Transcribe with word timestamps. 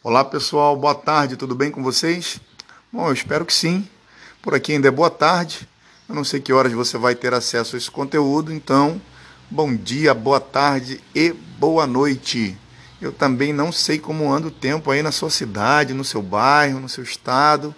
Olá 0.00 0.24
pessoal, 0.24 0.76
boa 0.76 0.94
tarde, 0.94 1.36
tudo 1.36 1.56
bem 1.56 1.72
com 1.72 1.82
vocês? 1.82 2.38
Bom, 2.92 3.08
eu 3.08 3.12
espero 3.12 3.44
que 3.44 3.52
sim. 3.52 3.84
Por 4.40 4.54
aqui 4.54 4.70
ainda 4.70 4.86
é 4.86 4.92
boa 4.92 5.10
tarde. 5.10 5.68
Eu 6.08 6.14
não 6.14 6.22
sei 6.22 6.40
que 6.40 6.52
horas 6.52 6.72
você 6.72 6.96
vai 6.96 7.16
ter 7.16 7.34
acesso 7.34 7.74
a 7.74 7.78
esse 7.78 7.90
conteúdo, 7.90 8.52
então 8.52 9.02
bom 9.50 9.74
dia, 9.74 10.14
boa 10.14 10.38
tarde 10.38 11.00
e 11.12 11.32
boa 11.32 11.84
noite. 11.84 12.56
Eu 13.02 13.10
também 13.10 13.52
não 13.52 13.72
sei 13.72 13.98
como 13.98 14.32
anda 14.32 14.46
o 14.46 14.52
tempo 14.52 14.88
aí 14.92 15.02
na 15.02 15.10
sua 15.10 15.30
cidade, 15.30 15.92
no 15.92 16.04
seu 16.04 16.22
bairro, 16.22 16.78
no 16.78 16.88
seu 16.88 17.02
estado, 17.02 17.74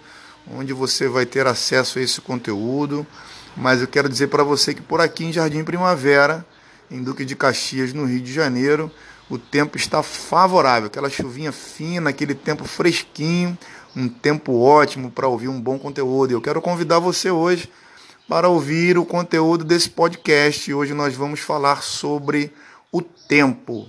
onde 0.47 0.73
você 0.73 1.07
vai 1.07 1.25
ter 1.25 1.47
acesso 1.47 1.97
a 1.97 2.03
esse 2.03 2.21
conteúdo, 2.21 3.05
mas 3.57 3.81
eu 3.81 3.87
quero 3.87 4.07
dizer 4.07 4.27
para 4.27 4.43
você 4.43 4.75
que 4.75 4.81
por 4.81 5.01
aqui 5.01 5.25
em 5.25 5.33
Jardim 5.33 5.63
Primavera, 5.63 6.45
em 6.91 7.01
Duque 7.01 7.25
de 7.25 7.35
Caxias, 7.35 7.93
no 7.93 8.05
Rio 8.05 8.21
de 8.21 8.31
Janeiro, 8.31 8.91
o 9.31 9.39
tempo 9.39 9.77
está 9.77 10.03
favorável, 10.03 10.87
aquela 10.87 11.09
chuvinha 11.09 11.53
fina, 11.53 12.09
aquele 12.09 12.35
tempo 12.35 12.65
fresquinho, 12.65 13.57
um 13.95 14.09
tempo 14.09 14.59
ótimo 14.59 15.09
para 15.09 15.25
ouvir 15.25 15.47
um 15.47 15.59
bom 15.59 15.79
conteúdo. 15.79 16.31
Eu 16.31 16.41
quero 16.41 16.61
convidar 16.61 16.99
você 16.99 17.31
hoje 17.31 17.71
para 18.27 18.49
ouvir 18.49 18.97
o 18.97 19.05
conteúdo 19.05 19.63
desse 19.63 19.89
podcast. 19.89 20.73
Hoje 20.73 20.93
nós 20.93 21.15
vamos 21.15 21.39
falar 21.39 21.81
sobre 21.81 22.51
o 22.91 23.01
tempo. 23.01 23.87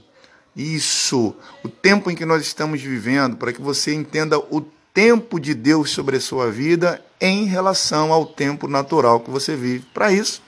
Isso, 0.54 1.34
o 1.64 1.68
tempo 1.68 2.08
em 2.08 2.14
que 2.14 2.24
nós 2.24 2.42
estamos 2.42 2.80
vivendo, 2.80 3.36
para 3.36 3.52
que 3.52 3.60
você 3.60 3.92
entenda 3.92 4.38
o 4.38 4.60
tempo 4.94 5.40
de 5.40 5.54
Deus 5.54 5.90
sobre 5.90 6.18
a 6.18 6.20
sua 6.20 6.52
vida 6.52 7.04
em 7.20 7.46
relação 7.46 8.12
ao 8.12 8.26
tempo 8.26 8.68
natural 8.68 9.18
que 9.18 9.30
você 9.30 9.56
vive. 9.56 9.84
Para 9.92 10.12
isso, 10.12 10.40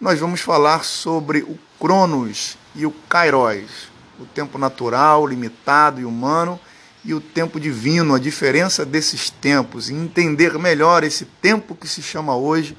nós 0.00 0.18
vamos 0.18 0.40
falar 0.40 0.82
sobre 0.82 1.42
o 1.42 1.56
Cronos 1.78 2.58
e 2.74 2.84
o 2.84 2.90
Kairos 3.08 3.91
o 4.22 4.26
tempo 4.26 4.58
natural, 4.58 5.26
limitado 5.26 6.00
e 6.00 6.04
humano, 6.04 6.58
e 7.04 7.12
o 7.12 7.20
tempo 7.20 7.58
divino, 7.58 8.14
a 8.14 8.18
diferença 8.18 8.84
desses 8.84 9.28
tempos, 9.28 9.90
e 9.90 9.94
entender 9.94 10.58
melhor 10.58 11.02
esse 11.02 11.24
tempo 11.24 11.74
que 11.74 11.88
se 11.88 12.00
chama 12.00 12.36
hoje, 12.36 12.76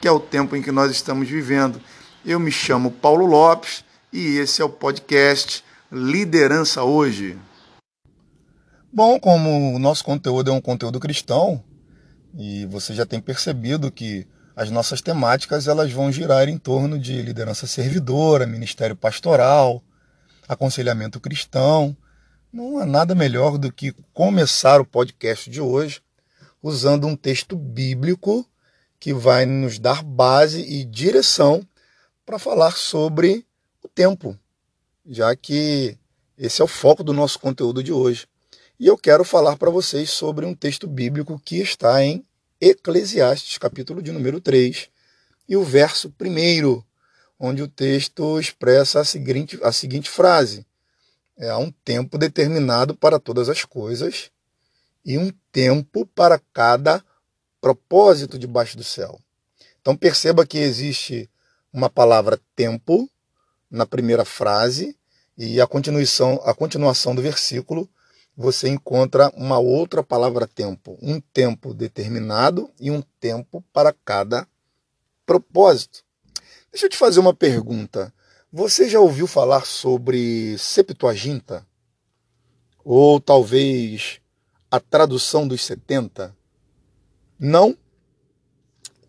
que 0.00 0.06
é 0.06 0.10
o 0.10 0.20
tempo 0.20 0.54
em 0.54 0.62
que 0.62 0.70
nós 0.70 0.90
estamos 0.90 1.28
vivendo. 1.28 1.80
Eu 2.24 2.38
me 2.38 2.52
chamo 2.52 2.90
Paulo 2.90 3.24
Lopes 3.24 3.84
e 4.12 4.36
esse 4.36 4.60
é 4.60 4.64
o 4.64 4.68
podcast 4.68 5.64
Liderança 5.90 6.82
Hoje. 6.82 7.38
Bom, 8.92 9.18
como 9.18 9.74
o 9.74 9.78
nosso 9.78 10.04
conteúdo 10.04 10.50
é 10.50 10.52
um 10.52 10.60
conteúdo 10.60 11.00
cristão, 11.00 11.64
e 12.36 12.66
você 12.66 12.92
já 12.92 13.06
tem 13.06 13.20
percebido 13.20 13.90
que 13.90 14.26
as 14.54 14.70
nossas 14.70 15.00
temáticas 15.00 15.66
elas 15.66 15.90
vão 15.90 16.12
girar 16.12 16.48
em 16.48 16.58
torno 16.58 16.98
de 16.98 17.22
liderança 17.22 17.66
servidora, 17.66 18.46
ministério 18.46 18.94
pastoral, 18.94 19.82
aconselhamento 20.52 21.20
cristão. 21.20 21.96
Não 22.52 22.78
há 22.78 22.86
nada 22.86 23.14
melhor 23.14 23.58
do 23.58 23.72
que 23.72 23.92
começar 24.12 24.80
o 24.80 24.84
podcast 24.84 25.48
de 25.48 25.60
hoje 25.60 26.00
usando 26.62 27.06
um 27.06 27.16
texto 27.16 27.56
bíblico 27.56 28.46
que 29.00 29.12
vai 29.12 29.44
nos 29.44 29.78
dar 29.78 30.02
base 30.02 30.60
e 30.60 30.84
direção 30.84 31.66
para 32.24 32.38
falar 32.38 32.76
sobre 32.76 33.44
o 33.82 33.88
tempo, 33.88 34.38
já 35.04 35.34
que 35.34 35.98
esse 36.38 36.62
é 36.62 36.64
o 36.64 36.68
foco 36.68 37.02
do 37.02 37.12
nosso 37.12 37.38
conteúdo 37.38 37.82
de 37.82 37.92
hoje. 37.92 38.28
E 38.78 38.86
eu 38.86 38.96
quero 38.96 39.24
falar 39.24 39.56
para 39.56 39.70
vocês 39.70 40.10
sobre 40.10 40.46
um 40.46 40.54
texto 40.54 40.86
bíblico 40.86 41.40
que 41.44 41.56
está 41.56 42.02
em 42.04 42.24
Eclesiastes, 42.60 43.58
capítulo 43.58 44.00
de 44.00 44.12
número 44.12 44.40
3, 44.40 44.88
e 45.48 45.56
o 45.56 45.64
verso 45.64 46.10
primeiro 46.10 46.84
onde 47.42 47.60
o 47.60 47.66
texto 47.66 48.38
expressa 48.38 49.00
a 49.00 49.04
seguinte, 49.04 49.58
a 49.64 49.72
seguinte 49.72 50.08
frase: 50.08 50.64
é, 51.36 51.50
há 51.50 51.58
um 51.58 51.72
tempo 51.84 52.16
determinado 52.16 52.94
para 52.94 53.18
todas 53.18 53.48
as 53.48 53.64
coisas 53.64 54.30
e 55.04 55.18
um 55.18 55.32
tempo 55.50 56.06
para 56.06 56.40
cada 56.52 57.04
propósito 57.60 58.38
debaixo 58.38 58.76
do 58.76 58.84
céu. 58.84 59.18
Então 59.80 59.96
perceba 59.96 60.46
que 60.46 60.58
existe 60.58 61.28
uma 61.72 61.90
palavra 61.90 62.40
tempo 62.54 63.10
na 63.68 63.84
primeira 63.84 64.24
frase 64.24 64.96
e 65.36 65.60
a 65.60 65.66
continuação, 65.66 66.40
a 66.44 66.54
continuação 66.54 67.12
do 67.12 67.22
versículo 67.22 67.90
você 68.36 68.68
encontra 68.68 69.30
uma 69.34 69.58
outra 69.58 70.02
palavra 70.02 70.46
tempo, 70.46 70.96
um 71.02 71.20
tempo 71.20 71.74
determinado 71.74 72.70
e 72.78 72.90
um 72.90 73.02
tempo 73.18 73.64
para 73.72 73.92
cada 74.04 74.46
propósito. 75.26 76.01
Deixa 76.72 76.86
eu 76.86 76.90
te 76.90 76.96
fazer 76.96 77.20
uma 77.20 77.34
pergunta. 77.34 78.10
Você 78.50 78.88
já 78.88 78.98
ouviu 78.98 79.26
falar 79.26 79.66
sobre 79.66 80.56
Septuaginta? 80.56 81.66
Ou 82.82 83.20
talvez 83.20 84.22
a 84.70 84.80
tradução 84.80 85.46
dos 85.46 85.62
70? 85.62 86.34
Não? 87.38 87.76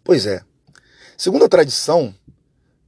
Pois 0.03 0.25
é. 0.25 0.43
Segundo 1.17 1.45
a 1.45 1.49
tradição, 1.49 2.13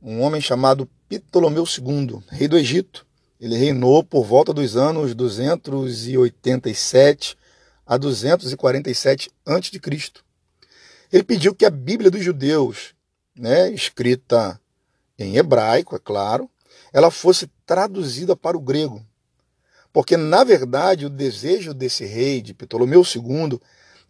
um 0.02 0.19
homem 0.19 0.41
chamado 0.41 0.90
Ptolomeu 1.07 1.63
II, 1.63 2.22
rei 2.28 2.50
do 2.50 2.57
Egito, 2.57 3.07
ele 3.40 3.56
reinou 3.56 4.03
por 4.03 4.25
volta 4.25 4.53
dos 4.53 4.75
anos 4.75 5.16
287 5.16 7.38
a 7.86 7.96
247 7.96 9.31
a.C. 9.46 9.80
Ele 11.13 11.24
pediu 11.24 11.56
que 11.56 11.66
a 11.66 11.69
Bíblia 11.69 12.12
dos 12.12 12.22
judeus, 12.22 12.94
né, 13.34 13.72
escrita 13.72 14.59
em 15.17 15.37
hebraico, 15.37 15.95
é 15.95 15.99
claro, 15.99 16.49
ela 16.91 17.11
fosse 17.11 17.49
traduzida 17.65 18.35
para 18.35 18.57
o 18.57 18.61
grego. 18.61 19.05
Porque, 19.91 20.17
na 20.17 20.43
verdade, 20.43 21.05
o 21.05 21.09
desejo 21.09 21.73
desse 21.73 22.05
rei, 22.05 22.41
de 22.41 22.53
Ptolomeu 22.53 23.01
II, 23.01 23.59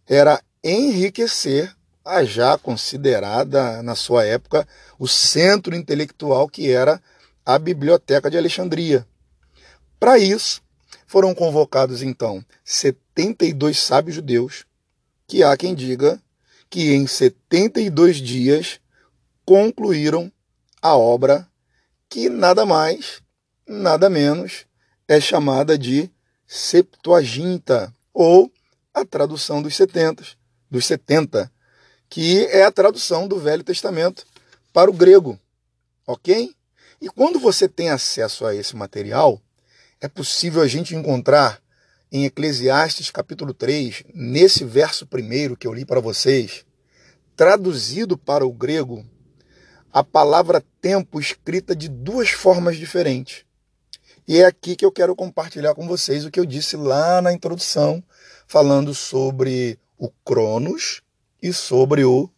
era 0.07 0.41
enriquecer 0.63 1.75
a 2.03 2.23
já 2.23 2.57
considerada, 2.57 3.81
na 3.81 3.95
sua 3.95 4.25
época, 4.25 4.67
o 4.99 5.07
centro 5.07 5.75
intelectual 5.75 6.47
que 6.47 6.71
era 6.71 7.01
a 7.45 7.57
Biblioteca 7.57 8.29
de 8.29 8.37
Alexandria. 8.37 9.07
Para 9.99 10.17
isso, 10.17 10.61
foram 11.07 11.33
convocados, 11.33 12.01
então, 12.01 12.43
72 12.63 13.79
sábios 13.79 14.16
judeus, 14.16 14.66
que 15.27 15.43
há 15.43 15.55
quem 15.55 15.73
diga 15.73 16.22
que 16.69 16.93
em 16.93 17.07
72 17.07 18.17
dias 18.17 18.79
concluíram 19.45 20.31
a 20.81 20.96
obra 20.96 21.47
que 22.09 22.30
nada 22.30 22.66
mais, 22.66 23.22
nada 23.68 24.09
menos 24.09 24.66
é 25.08 25.19
chamada 25.19 25.78
de 25.78 26.09
Septuaginta, 26.47 27.94
ou 28.13 28.52
a 28.94 29.03
tradução 29.03 29.62
dos 29.62 29.75
70, 29.75 30.24
dos 30.69 30.85
70, 30.85 31.52
que 32.09 32.46
é 32.46 32.64
a 32.64 32.72
tradução 32.72 33.28
do 33.28 33.40
Velho 33.40 33.64
Testamento 33.64 34.25
para 34.72 34.90
o 34.90 34.94
grego. 34.94 35.40
OK? 36.08 36.56
E 37.02 37.09
quando 37.09 37.40
você 37.40 37.68
tem 37.68 37.90
acesso 37.90 38.46
a 38.46 38.56
esse 38.56 38.75
material, 38.75 39.41
é 40.00 40.08
possível 40.08 40.62
a 40.62 40.68
gente 40.68 40.96
encontrar 40.96 41.62
em 42.12 42.25
Eclesiastes 42.25 43.12
capítulo 43.12 43.53
3, 43.53 44.03
nesse 44.14 44.64
verso 44.64 45.06
primeiro 45.06 45.58
que 45.58 45.68
eu 45.68 45.74
li 45.74 45.84
para 45.84 46.00
vocês, 46.00 46.66
traduzido 47.35 48.18
para 48.18 48.46
o 48.46 48.53
grego, 48.53 49.06
a 49.95 50.03
palavra 50.03 50.61
tempo 50.81 51.22
escrita 51.22 51.73
de 51.73 51.88
duas 51.88 52.29
formas 52.31 52.75
diferentes. 52.75 53.45
E 54.28 54.39
é 54.39 54.45
aqui 54.45 54.75
que 54.75 54.83
eu 54.83 54.91
quero 54.91 55.16
compartilhar 55.16 55.73
com 55.73 55.88
vocês 55.88 56.25
o 56.25 56.29
que 56.29 56.38
eu 56.38 56.45
disse 56.45 56.75
lá 56.75 57.22
na 57.22 57.31
introdução, 57.31 58.03
falando 58.45 58.94
sobre 58.94 59.79
o 59.97 60.09
Cronos 60.25 61.01
e 61.41 61.53
sobre 61.53 62.03
o 62.03 62.29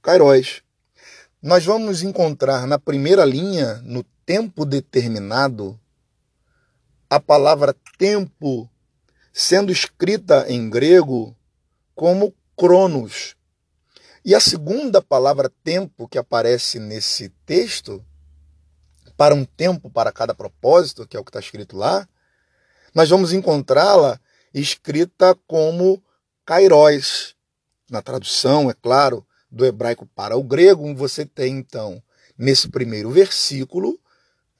Kairos. 0.00 0.62
Nós 1.42 1.64
vamos 1.64 2.04
encontrar 2.04 2.64
na 2.64 2.78
primeira 2.78 3.24
linha, 3.24 3.82
no 3.82 4.04
tempo 4.24 4.64
determinado, 4.64 5.76
a 7.10 7.18
palavra 7.18 7.74
tempo 7.98 8.70
sendo 9.32 9.72
escrita 9.72 10.46
em 10.48 10.70
grego 10.70 11.36
como 11.92 12.32
Cronos, 12.56 13.34
e 14.24 14.34
a 14.34 14.40
segunda 14.40 15.00
palavra 15.00 15.50
tempo 15.64 16.06
que 16.06 16.18
aparece 16.18 16.78
nesse 16.78 17.30
texto, 17.46 18.04
para 19.16 19.34
um 19.34 19.44
tempo 19.44 19.90
para 19.90 20.12
cada 20.12 20.34
propósito, 20.34 21.06
que 21.06 21.16
é 21.16 21.20
o 21.20 21.24
que 21.24 21.30
está 21.30 21.40
escrito 21.40 21.76
lá, 21.76 22.08
nós 22.94 23.08
vamos 23.08 23.32
encontrá-la 23.32 24.20
escrita 24.52 25.36
como 25.46 26.02
kairos. 26.44 27.36
Na 27.90 28.02
tradução, 28.02 28.70
é 28.70 28.74
claro, 28.74 29.26
do 29.50 29.64
hebraico 29.64 30.06
para 30.14 30.36
o 30.36 30.42
grego, 30.42 30.94
você 30.94 31.26
tem 31.26 31.58
então, 31.58 32.02
nesse 32.38 32.68
primeiro 32.68 33.10
versículo, 33.10 33.98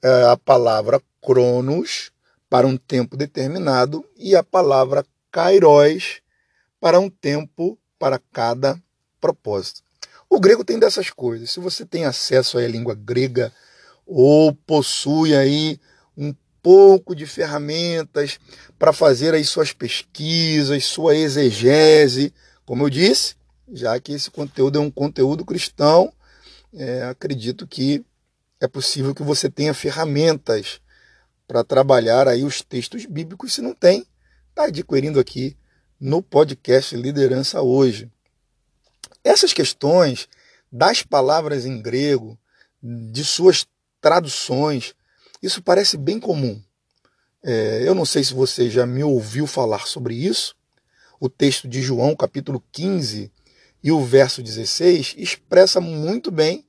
é, 0.01 0.23
a 0.25 0.37
palavra 0.37 1.01
cronos 1.21 2.11
para 2.49 2.67
um 2.67 2.75
tempo 2.75 3.15
determinado 3.15 4.07
e 4.17 4.35
a 4.35 4.43
palavra 4.43 5.05
kairos 5.31 6.21
para 6.79 6.99
um 6.99 7.09
tempo 7.09 7.79
para 7.97 8.19
cada 8.31 8.81
propósito. 9.21 9.83
O 10.29 10.39
grego 10.39 10.65
tem 10.65 10.79
dessas 10.79 11.09
coisas. 11.09 11.51
Se 11.51 11.59
você 11.59 11.85
tem 11.85 12.05
acesso 12.05 12.57
à 12.57 12.67
língua 12.67 12.95
grega 12.95 13.53
ou 14.05 14.53
possui 14.53 15.35
aí 15.35 15.79
um 16.17 16.33
pouco 16.61 17.15
de 17.15 17.25
ferramentas 17.25 18.39
para 18.77 18.91
fazer 18.91 19.33
as 19.33 19.47
suas 19.49 19.71
pesquisas, 19.71 20.85
sua 20.85 21.15
exegese. 21.15 22.33
Como 22.65 22.83
eu 22.83 22.89
disse, 22.89 23.35
já 23.71 23.99
que 23.99 24.13
esse 24.13 24.29
conteúdo 24.29 24.77
é 24.77 24.81
um 24.81 24.91
conteúdo 24.91 25.45
cristão, 25.45 26.11
é, 26.73 27.03
acredito 27.03 27.67
que 27.67 28.03
é 28.59 28.67
possível 28.67 29.13
que 29.13 29.23
você 29.23 29.49
tenha 29.49 29.73
ferramentas 29.73 30.79
para 31.47 31.63
trabalhar 31.63 32.27
aí 32.27 32.43
os 32.43 32.61
textos 32.61 33.05
bíblicos. 33.05 33.53
Se 33.53 33.61
não 33.61 33.73
tem, 33.73 34.05
está 34.49 34.65
adquirindo 34.65 35.19
aqui 35.19 35.57
no 35.99 36.21
podcast 36.21 36.95
Liderança 36.95 37.61
Hoje. 37.61 38.09
Essas 39.23 39.53
questões 39.53 40.27
das 40.71 41.03
palavras 41.03 41.65
em 41.65 41.81
grego, 41.81 42.37
de 42.81 43.23
suas 43.23 43.67
traduções, 43.99 44.95
isso 45.41 45.61
parece 45.61 45.97
bem 45.97 46.19
comum. 46.19 46.61
É, 47.43 47.81
eu 47.85 47.93
não 47.93 48.05
sei 48.05 48.23
se 48.23 48.33
você 48.33 48.69
já 48.69 48.85
me 48.85 49.03
ouviu 49.03 49.45
falar 49.45 49.87
sobre 49.87 50.15
isso. 50.15 50.55
O 51.19 51.29
texto 51.29 51.67
de 51.67 51.81
João, 51.81 52.15
capítulo 52.15 52.63
15 52.71 53.31
e 53.83 53.91
o 53.91 54.03
verso 54.03 54.41
16, 54.41 55.15
expressa 55.17 55.81
muito 55.81 56.31
bem 56.31 56.65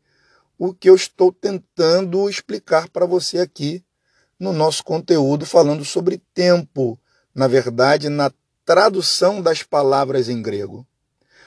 o 0.58 0.72
que 0.72 0.88
eu 0.88 0.94
estou 0.94 1.32
tentando 1.32 2.28
explicar 2.28 2.88
para 2.88 3.06
você 3.06 3.38
aqui 3.38 3.84
no 4.38 4.52
nosso 4.52 4.82
conteúdo 4.82 5.46
falando 5.46 5.84
sobre 5.84 6.22
tempo, 6.34 6.98
na 7.34 7.46
verdade, 7.46 8.08
na 8.08 8.32
tradução 8.64 9.40
das 9.40 9.62
palavras 9.62 10.28
em 10.28 10.40
grego. 10.40 10.86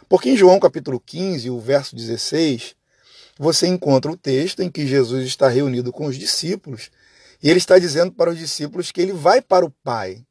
Porque 0.08 0.30
em 0.30 0.38
João 0.38 0.60
capítulo 0.60 1.00
15, 1.00 1.50
o 1.50 1.60
verso 1.60 1.96
16, 1.96 2.76
você 3.38 3.68
encontra 3.68 4.12
o 4.12 4.18
texto 4.18 4.62
em 4.62 4.70
que 4.70 4.88
Jesus 4.88 5.26
está 5.26 5.50
reunido 5.50 5.92
com 5.92 6.06
os 6.06 6.18
discípulos 6.18 6.90
e 7.42 7.50
ele 7.50 7.58
está 7.58 7.78
dizendo 7.78 8.12
para 8.12 8.30
os 8.30 8.38
discípulos 8.38 8.92
que 8.92 9.02
ele 9.02 9.14
vai 9.14 9.42
para 9.42 9.66
o 9.66 9.70
Pai. 9.84 10.26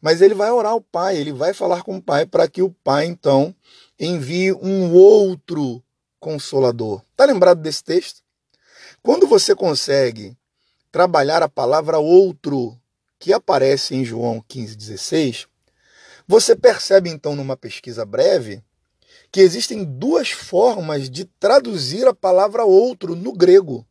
Mas 0.00 0.20
ele 0.20 0.34
vai 0.34 0.50
orar 0.50 0.72
ao 0.72 0.80
Pai, 0.80 1.16
ele 1.16 1.32
vai 1.32 1.54
falar 1.54 1.82
com 1.82 1.96
o 1.96 2.02
Pai 2.02 2.26
para 2.26 2.46
que 2.46 2.62
o 2.62 2.70
Pai 2.70 3.06
então 3.06 3.54
envie 3.98 4.52
um 4.52 4.92
outro 4.92 5.82
consolador. 6.20 7.02
Está 7.10 7.24
lembrado 7.24 7.60
desse 7.60 7.82
texto? 7.82 8.22
Quando 9.02 9.26
você 9.26 9.54
consegue 9.54 10.36
trabalhar 10.92 11.42
a 11.42 11.48
palavra 11.48 11.98
outro, 11.98 12.78
que 13.18 13.32
aparece 13.32 13.94
em 13.94 14.04
João 14.04 14.42
15,16, 14.48 15.46
você 16.26 16.54
percebe 16.54 17.10
então 17.10 17.34
numa 17.34 17.56
pesquisa 17.56 18.04
breve 18.04 18.62
que 19.34 19.40
existem 19.40 19.82
duas 19.84 20.30
formas 20.30 21.10
de 21.10 21.24
traduzir 21.24 22.06
a 22.06 22.14
palavra 22.14 22.64
outro 22.64 23.16
no 23.16 23.32
grego. 23.32 23.84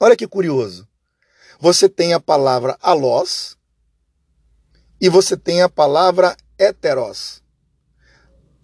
Olha 0.00 0.16
que 0.16 0.26
curioso. 0.26 0.88
Você 1.60 1.88
tem 1.88 2.12
a 2.12 2.18
palavra 2.18 2.76
alós 2.82 3.56
e 5.00 5.08
você 5.08 5.36
tem 5.36 5.62
a 5.62 5.68
palavra 5.68 6.36
heteros. 6.58 7.40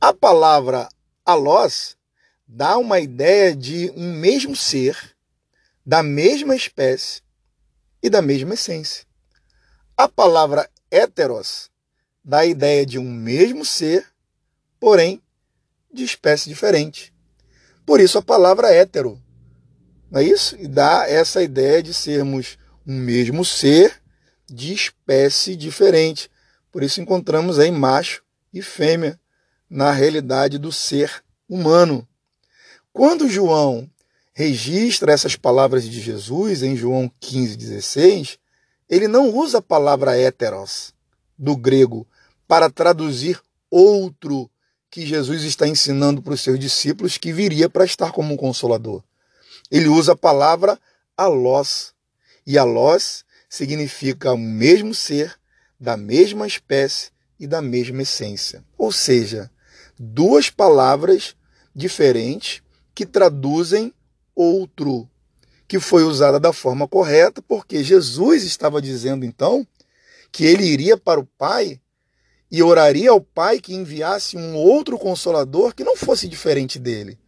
A 0.00 0.12
palavra 0.12 0.88
alós 1.24 1.96
dá 2.44 2.76
uma 2.76 2.98
ideia 2.98 3.54
de 3.54 3.88
um 3.94 4.14
mesmo 4.14 4.56
ser, 4.56 5.16
da 5.86 6.02
mesma 6.02 6.56
espécie 6.56 7.22
e 8.02 8.10
da 8.10 8.20
mesma 8.20 8.54
essência. 8.54 9.06
A 9.96 10.08
palavra 10.08 10.68
heteros 10.90 11.70
dá 12.24 12.38
a 12.38 12.46
ideia 12.46 12.84
de 12.84 12.98
um 12.98 13.08
mesmo 13.08 13.64
ser, 13.64 14.04
porém 14.80 15.22
de 15.92 16.04
espécie 16.04 16.48
diferente. 16.48 17.12
Por 17.84 18.00
isso 18.00 18.18
a 18.18 18.22
palavra 18.22 18.72
hétero. 18.72 19.20
Não 20.10 20.20
é 20.20 20.24
isso? 20.24 20.56
E 20.58 20.66
dá 20.66 21.08
essa 21.08 21.42
ideia 21.42 21.82
de 21.82 21.92
sermos 21.92 22.58
um 22.86 22.94
mesmo 22.94 23.44
ser 23.44 24.02
de 24.48 24.72
espécie 24.72 25.54
diferente. 25.54 26.30
Por 26.70 26.82
isso 26.82 27.00
encontramos 27.00 27.58
aí 27.58 27.70
macho 27.70 28.22
e 28.52 28.62
fêmea 28.62 29.18
na 29.68 29.92
realidade 29.92 30.58
do 30.58 30.72
ser 30.72 31.22
humano. 31.48 32.08
Quando 32.92 33.28
João 33.28 33.88
registra 34.32 35.12
essas 35.12 35.36
palavras 35.36 35.84
de 35.84 36.00
Jesus 36.00 36.62
em 36.62 36.76
João 36.76 37.10
15,16, 37.20 38.38
ele 38.88 39.06
não 39.06 39.30
usa 39.34 39.58
a 39.58 39.62
palavra 39.62 40.16
héteros, 40.16 40.94
do 41.36 41.56
grego, 41.56 42.06
para 42.46 42.70
traduzir 42.70 43.40
outro 43.70 44.50
que 44.90 45.04
Jesus 45.04 45.42
está 45.44 45.66
ensinando 45.66 46.22
para 46.22 46.34
os 46.34 46.40
seus 46.40 46.58
discípulos 46.58 47.18
que 47.18 47.32
viria 47.32 47.68
para 47.68 47.84
estar 47.84 48.12
como 48.12 48.34
um 48.34 48.36
consolador. 48.36 49.02
Ele 49.70 49.88
usa 49.88 50.12
a 50.12 50.16
palavra 50.16 50.78
alós, 51.16 51.92
e 52.46 52.56
alós 52.56 53.24
significa 53.48 54.32
o 54.32 54.38
mesmo 54.38 54.94
ser, 54.94 55.38
da 55.78 55.96
mesma 55.96 56.46
espécie 56.46 57.10
e 57.38 57.46
da 57.46 57.62
mesma 57.62 58.02
essência. 58.02 58.64
Ou 58.76 58.90
seja, 58.90 59.50
duas 59.98 60.50
palavras 60.50 61.36
diferentes 61.74 62.62
que 62.94 63.06
traduzem 63.06 63.92
outro, 64.34 65.08
que 65.68 65.78
foi 65.78 66.02
usada 66.02 66.40
da 66.40 66.52
forma 66.52 66.88
correta, 66.88 67.42
porque 67.42 67.84
Jesus 67.84 68.42
estava 68.42 68.80
dizendo 68.80 69.24
então 69.24 69.66
que 70.32 70.44
ele 70.44 70.64
iria 70.64 70.96
para 70.96 71.20
o 71.20 71.26
Pai 71.26 71.80
e 72.50 72.62
oraria 72.62 73.10
ao 73.10 73.20
Pai 73.20 73.60
que 73.60 73.74
enviasse 73.74 74.36
um 74.36 74.56
outro 74.56 74.98
consolador 74.98 75.74
que 75.74 75.84
não 75.84 75.96
fosse 75.96 76.28
diferente 76.28 76.78
dele 76.78 77.18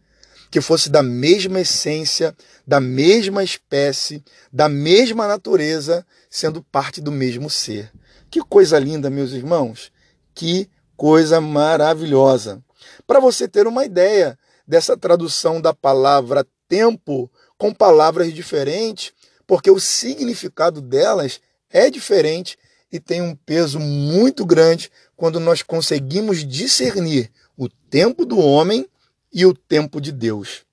que 0.51 0.59
fosse 0.59 0.89
da 0.89 1.01
mesma 1.01 1.61
essência, 1.61 2.35
da 2.67 2.81
mesma 2.81 3.41
espécie, 3.41 4.21
da 4.51 4.67
mesma 4.67 5.25
natureza, 5.25 6.05
sendo 6.29 6.61
parte 6.61 6.99
do 6.99 7.09
mesmo 7.09 7.49
ser. 7.49 7.89
Que 8.29 8.41
coisa 8.41 8.77
linda, 8.77 9.09
meus 9.09 9.31
irmãos! 9.31 9.93
Que 10.35 10.69
coisa 10.97 11.39
maravilhosa! 11.39 12.61
Para 13.07 13.21
você 13.21 13.47
ter 13.47 13.65
uma 13.65 13.85
ideia 13.85 14.37
dessa 14.67 14.97
tradução 14.97 15.61
da 15.61 15.73
palavra 15.73 16.45
tempo 16.67 17.31
com 17.57 17.73
palavras 17.73 18.33
diferentes, 18.33 19.13
porque 19.47 19.71
o 19.71 19.79
significado 19.79 20.81
delas 20.81 21.39
é 21.69 21.89
diferente 21.89 22.57
e 22.91 22.99
tem 22.99 23.21
um 23.21 23.35
peso 23.35 23.79
muito 23.79 24.45
grande 24.45 24.91
quando 25.15 25.39
nós 25.39 25.61
conseguimos 25.61 26.45
discernir 26.45 27.31
o 27.57 27.69
tempo 27.69 28.25
do 28.25 28.39
homem 28.39 28.87
e 29.33 29.45
o 29.45 29.53
tempo 29.53 30.01
de 30.01 30.11
Deus. 30.11 30.63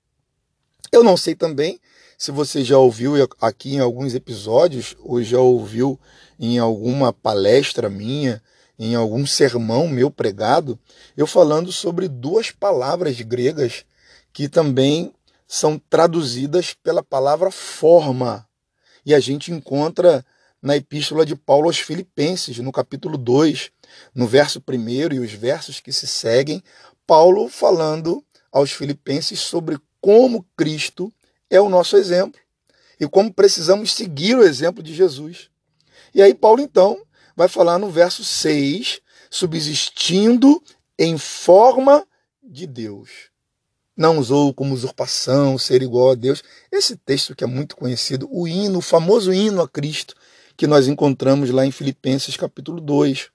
Eu 0.91 1.03
não 1.03 1.15
sei 1.15 1.35
também 1.35 1.79
se 2.17 2.31
você 2.31 2.63
já 2.65 2.77
ouviu 2.77 3.13
aqui 3.39 3.75
em 3.75 3.79
alguns 3.79 4.13
episódios, 4.13 4.95
ou 4.99 5.23
já 5.23 5.39
ouviu 5.39 5.97
em 6.37 6.59
alguma 6.59 7.13
palestra 7.13 7.89
minha, 7.89 8.43
em 8.77 8.95
algum 8.95 9.25
sermão 9.25 9.87
meu 9.87 10.11
pregado, 10.11 10.77
eu 11.15 11.25
falando 11.25 11.71
sobre 11.71 12.07
duas 12.07 12.51
palavras 12.51 13.21
gregas 13.21 13.85
que 14.33 14.49
também 14.49 15.13
são 15.47 15.81
traduzidas 15.89 16.73
pela 16.73 17.03
palavra 17.03 17.51
forma. 17.51 18.45
E 19.05 19.13
a 19.13 19.19
gente 19.19 19.51
encontra 19.51 20.25
na 20.61 20.75
epístola 20.75 21.25
de 21.25 21.35
Paulo 21.35 21.67
aos 21.67 21.79
Filipenses, 21.79 22.57
no 22.59 22.71
capítulo 22.71 23.17
2, 23.17 23.71
no 24.13 24.27
verso 24.27 24.61
1 24.67 25.13
e 25.13 25.19
os 25.19 25.31
versos 25.31 25.79
que 25.79 25.91
se 25.91 26.07
seguem, 26.07 26.63
Paulo 27.07 27.47
falando 27.49 28.23
aos 28.51 28.71
Filipenses 28.71 29.39
sobre 29.39 29.77
como 30.01 30.45
Cristo 30.55 31.11
é 31.49 31.59
o 31.59 31.69
nosso 31.69 31.97
exemplo 31.97 32.39
e 32.99 33.07
como 33.07 33.33
precisamos 33.33 33.93
seguir 33.93 34.35
o 34.35 34.43
exemplo 34.43 34.83
de 34.83 34.93
Jesus. 34.93 35.49
E 36.13 36.21
aí, 36.21 36.33
Paulo, 36.33 36.61
então, 36.61 37.01
vai 37.35 37.47
falar 37.47 37.77
no 37.77 37.89
verso 37.89 38.23
6, 38.23 38.99
subsistindo 39.29 40.61
em 40.97 41.17
forma 41.17 42.05
de 42.43 42.67
Deus. 42.67 43.29
Não 43.95 44.17
usou 44.17 44.53
como 44.53 44.73
usurpação 44.73 45.57
ser 45.57 45.81
igual 45.81 46.11
a 46.11 46.15
Deus. 46.15 46.43
Esse 46.71 46.97
texto 46.97 47.35
que 47.35 47.43
é 47.43 47.47
muito 47.47 47.75
conhecido, 47.75 48.27
o 48.31 48.47
hino, 48.47 48.79
o 48.79 48.81
famoso 48.81 49.33
hino 49.33 49.61
a 49.61 49.69
Cristo, 49.69 50.15
que 50.59 50.67
nós 50.67 50.89
encontramos 50.89 51.51
lá 51.51 51.65
em 51.65 51.71
Filipenses 51.71 52.35
capítulo 52.35 52.81
2. 52.81 53.29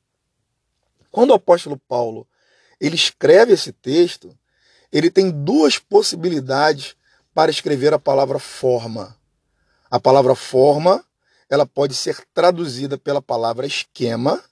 Quando 1.11 1.31
o 1.31 1.35
apóstolo 1.35 1.79
Paulo 1.89 2.29
ele 2.79 2.97
escreve 2.97 3.55
esse 3.55 3.73
texto, 3.73 4.37
ele 4.93 5.11
tem 5.11 5.31
duas 5.31 5.79
possibilidades 5.79 6.95
para 7.33 7.51
escrever 7.51 7.95
a 7.95 7.99
palavra 7.99 8.39
forma. 8.39 9.17
A 9.91 9.99
palavra 9.99 10.35
forma, 10.35 11.03
ela 11.49 11.65
pode 11.65 11.95
ser 11.95 12.23
traduzida 12.35 12.99
pela 12.99 13.23
palavra 13.23 13.67
esquema, 13.67 14.45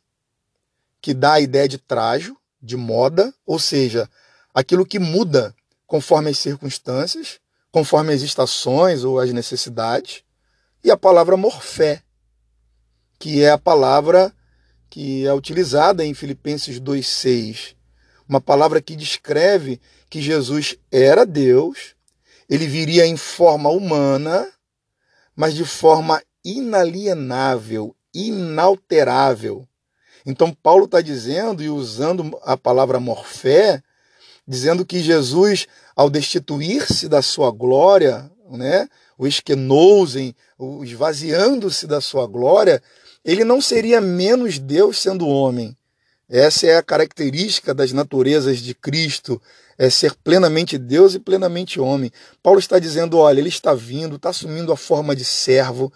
que 0.98 1.12
dá 1.12 1.34
a 1.34 1.40
ideia 1.40 1.68
de 1.68 1.76
trajo, 1.76 2.34
de 2.58 2.78
moda, 2.78 3.34
ou 3.44 3.58
seja, 3.58 4.08
aquilo 4.54 4.86
que 4.86 4.98
muda 4.98 5.54
conforme 5.86 6.30
as 6.30 6.38
circunstâncias, 6.38 7.38
conforme 7.70 8.14
as 8.14 8.22
estações 8.22 9.04
ou 9.04 9.20
as 9.20 9.30
necessidades, 9.30 10.24
e 10.82 10.90
a 10.90 10.96
palavra 10.96 11.36
morfé, 11.36 12.02
que 13.22 13.40
é 13.40 13.50
a 13.50 13.56
palavra 13.56 14.34
que 14.90 15.24
é 15.24 15.32
utilizada 15.32 16.04
em 16.04 16.12
Filipenses 16.12 16.80
2:6, 16.80 17.76
uma 18.28 18.40
palavra 18.40 18.82
que 18.82 18.96
descreve 18.96 19.80
que 20.10 20.20
Jesus 20.20 20.76
era 20.90 21.24
Deus, 21.24 21.94
ele 22.50 22.66
viria 22.66 23.06
em 23.06 23.16
forma 23.16 23.70
humana, 23.70 24.50
mas 25.36 25.54
de 25.54 25.64
forma 25.64 26.20
inalienável, 26.44 27.94
inalterável. 28.12 29.68
Então, 30.26 30.52
Paulo 30.52 30.86
está 30.86 31.00
dizendo, 31.00 31.62
e 31.62 31.70
usando 31.70 32.36
a 32.42 32.56
palavra 32.56 32.98
morfé, 32.98 33.80
dizendo 34.44 34.84
que 34.84 34.98
Jesus, 34.98 35.68
ao 35.94 36.10
destituir-se 36.10 37.08
da 37.08 37.22
sua 37.22 37.52
glória, 37.52 38.28
né, 38.50 38.88
o 39.16 39.28
esquenousen, 39.28 40.34
o 40.58 40.82
esvaziando-se 40.82 41.86
da 41.86 42.00
sua 42.00 42.26
glória, 42.26 42.82
ele 43.24 43.44
não 43.44 43.60
seria 43.60 44.00
menos 44.00 44.58
Deus 44.58 45.00
sendo 45.00 45.28
homem. 45.28 45.76
Essa 46.28 46.66
é 46.66 46.76
a 46.76 46.82
característica 46.82 47.74
das 47.74 47.92
naturezas 47.92 48.58
de 48.58 48.74
Cristo, 48.74 49.40
é 49.76 49.90
ser 49.90 50.14
plenamente 50.22 50.78
Deus 50.78 51.14
e 51.14 51.18
plenamente 51.18 51.80
homem. 51.80 52.10
Paulo 52.42 52.58
está 52.58 52.78
dizendo: 52.78 53.18
olha, 53.18 53.40
ele 53.40 53.48
está 53.48 53.74
vindo, 53.74 54.16
está 54.16 54.30
assumindo 54.30 54.72
a 54.72 54.76
forma 54.76 55.14
de 55.14 55.24
servo 55.24 55.92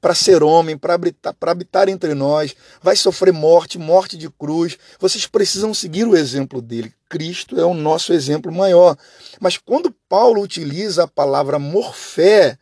para 0.00 0.14
ser 0.14 0.42
homem, 0.42 0.78
para 0.78 0.94
habitar, 0.94 1.34
habitar 1.40 1.88
entre 1.88 2.14
nós, 2.14 2.54
vai 2.82 2.96
sofrer 2.96 3.32
morte, 3.32 3.78
morte 3.78 4.16
de 4.16 4.30
cruz. 4.30 4.78
Vocês 4.98 5.26
precisam 5.26 5.74
seguir 5.74 6.06
o 6.06 6.16
exemplo 6.16 6.62
dele. 6.62 6.92
Cristo 7.08 7.60
é 7.60 7.64
o 7.64 7.74
nosso 7.74 8.12
exemplo 8.12 8.52
maior. 8.52 8.96
Mas 9.40 9.58
quando 9.58 9.94
Paulo 10.08 10.40
utiliza 10.40 11.04
a 11.04 11.08
palavra 11.08 11.58
morfé, 11.58 12.58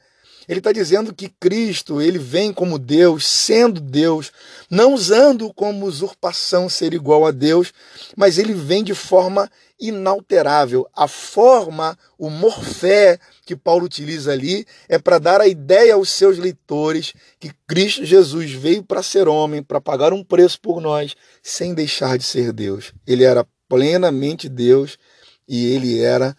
ele 0.49 0.61
está 0.61 0.73
dizendo 0.73 1.15
que 1.15 1.29
Cristo, 1.29 2.01
ele 2.01 2.19
vem 2.19 2.53
como 2.53 2.79
Deus, 2.79 3.27
sendo 3.27 3.81
Deus, 3.81 4.33
não 4.71 4.95
usando 4.95 5.53
como 5.53 5.85
usurpação 5.85 6.69
ser 6.69 6.95
igual 6.95 7.27
a 7.27 7.31
Deus, 7.31 7.73
mas 8.17 8.39
ele 8.39 8.55
vem 8.55 8.83
de 8.83 8.95
forma 8.95 9.51
inalterável. 9.79 10.89
A 10.97 11.07
forma, 11.07 11.97
o 12.19 12.31
morfé 12.31 13.19
que 13.45 13.55
Paulo 13.55 13.85
utiliza 13.85 14.33
ali 14.33 14.67
é 14.89 14.99
para 14.99 15.19
dar 15.19 15.41
a 15.41 15.47
ideia 15.47 15.95
aos 15.95 16.11
seus 16.11 16.39
leitores 16.39 17.13
que 17.39 17.53
Cristo 17.67 18.05
Jesus 18.05 18.51
veio 18.53 18.83
para 18.83 19.03
ser 19.03 19.29
homem, 19.29 19.63
para 19.63 19.81
pagar 19.81 20.13
um 20.13 20.25
preço 20.25 20.61
por 20.61 20.81
nós, 20.81 21.15
sem 21.43 21.75
deixar 21.75 22.17
de 22.17 22.25
ser 22.25 22.53
Deus. 22.53 22.93
Ele 23.07 23.23
era 23.23 23.47
plenamente 23.69 24.49
Deus 24.49 24.99
e 25.47 25.67
ele 25.73 26.01
era 26.01 26.37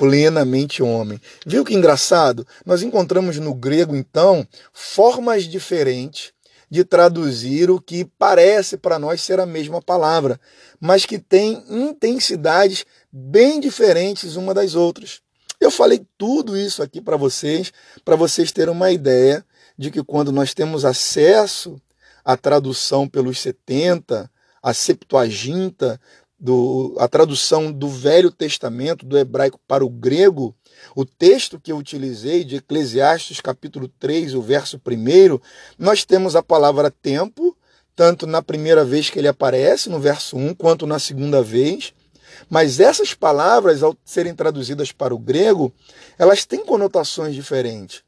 plenamente 0.00 0.82
homem. 0.82 1.20
Viu 1.46 1.62
que 1.62 1.74
engraçado? 1.74 2.46
Nós 2.64 2.82
encontramos 2.82 3.36
no 3.36 3.52
grego, 3.52 3.94
então, 3.94 4.48
formas 4.72 5.44
diferentes 5.44 6.32
de 6.70 6.86
traduzir 6.86 7.70
o 7.70 7.78
que 7.78 8.06
parece 8.18 8.78
para 8.78 8.98
nós 8.98 9.20
ser 9.20 9.38
a 9.38 9.44
mesma 9.44 9.82
palavra, 9.82 10.40
mas 10.80 11.04
que 11.04 11.18
tem 11.18 11.62
intensidades 11.68 12.86
bem 13.12 13.60
diferentes 13.60 14.36
uma 14.36 14.54
das 14.54 14.74
outras. 14.74 15.20
Eu 15.60 15.70
falei 15.70 16.00
tudo 16.16 16.56
isso 16.56 16.82
aqui 16.82 17.02
para 17.02 17.18
vocês, 17.18 17.70
para 18.02 18.16
vocês 18.16 18.50
terem 18.50 18.72
uma 18.72 18.90
ideia 18.90 19.44
de 19.76 19.90
que 19.90 20.02
quando 20.02 20.32
nós 20.32 20.54
temos 20.54 20.86
acesso 20.86 21.78
à 22.24 22.38
tradução 22.38 23.06
pelos 23.06 23.38
70, 23.38 24.30
a 24.62 24.74
Septuaginta, 24.74 26.00
do, 26.40 26.96
a 26.98 27.06
tradução 27.06 27.70
do 27.70 27.88
Velho 27.88 28.30
Testamento, 28.30 29.04
do 29.04 29.18
hebraico 29.18 29.60
para 29.68 29.84
o 29.84 29.90
grego, 29.90 30.56
o 30.96 31.04
texto 31.04 31.60
que 31.60 31.70
eu 31.70 31.76
utilizei 31.76 32.42
de 32.44 32.56
Eclesiastes 32.56 33.40
capítulo 33.40 33.88
3, 34.00 34.34
o 34.34 34.40
verso 34.40 34.80
1, 34.84 35.38
nós 35.78 36.04
temos 36.04 36.34
a 36.34 36.42
palavra 36.42 36.90
tempo, 36.90 37.54
tanto 37.94 38.26
na 38.26 38.40
primeira 38.40 38.84
vez 38.84 39.10
que 39.10 39.18
ele 39.18 39.28
aparece, 39.28 39.90
no 39.90 40.00
verso 40.00 40.36
1, 40.38 40.54
quanto 40.54 40.86
na 40.86 40.98
segunda 40.98 41.42
vez. 41.42 41.92
Mas 42.48 42.80
essas 42.80 43.12
palavras, 43.12 43.82
ao 43.82 43.94
serem 44.02 44.34
traduzidas 44.34 44.90
para 44.92 45.14
o 45.14 45.18
grego, 45.18 45.72
elas 46.18 46.46
têm 46.46 46.64
conotações 46.64 47.34
diferentes. 47.34 48.02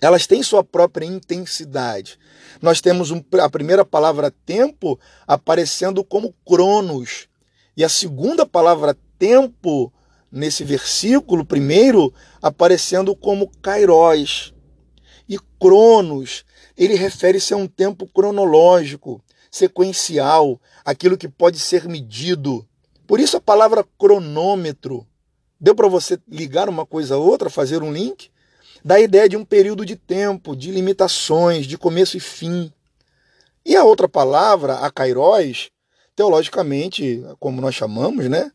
Elas 0.00 0.26
têm 0.26 0.42
sua 0.42 0.64
própria 0.64 1.06
intensidade. 1.06 2.18
Nós 2.60 2.80
temos 2.80 3.10
um, 3.10 3.22
a 3.40 3.48
primeira 3.48 3.84
palavra 3.84 4.32
tempo 4.44 4.98
aparecendo 5.26 6.02
como 6.04 6.34
cronos, 6.44 7.28
e 7.76 7.84
a 7.84 7.88
segunda 7.88 8.46
palavra 8.46 8.96
tempo, 9.18 9.92
nesse 10.30 10.64
versículo 10.64 11.44
primeiro, 11.44 12.12
aparecendo 12.40 13.14
como 13.14 13.50
kairos. 13.60 14.54
E 15.28 15.38
cronos, 15.60 16.44
ele 16.76 16.94
refere-se 16.94 17.52
a 17.52 17.56
um 17.56 17.66
tempo 17.66 18.06
cronológico, 18.06 19.22
sequencial, 19.50 20.60
aquilo 20.84 21.18
que 21.18 21.28
pode 21.28 21.58
ser 21.58 21.88
medido. 21.88 22.66
Por 23.06 23.20
isso 23.20 23.36
a 23.36 23.40
palavra 23.40 23.84
cronômetro. 23.98 25.06
Deu 25.60 25.74
para 25.74 25.88
você 25.88 26.18
ligar 26.28 26.68
uma 26.68 26.86
coisa 26.86 27.14
a 27.14 27.18
outra, 27.18 27.50
fazer 27.50 27.82
um 27.82 27.92
link? 27.92 28.30
Dá 28.84 28.96
a 28.96 29.00
ideia 29.00 29.28
de 29.28 29.36
um 29.36 29.44
período 29.44 29.84
de 29.84 29.96
tempo, 29.96 30.54
de 30.54 30.70
limitações, 30.70 31.66
de 31.66 31.76
começo 31.76 32.16
e 32.16 32.20
fim. 32.20 32.72
E 33.64 33.74
a 33.74 33.82
outra 33.82 34.08
palavra, 34.08 34.74
a 34.74 34.90
kairos, 34.90 35.70
teologicamente, 36.16 37.22
como 37.38 37.60
nós 37.60 37.74
chamamos, 37.74 38.28
né, 38.28 38.50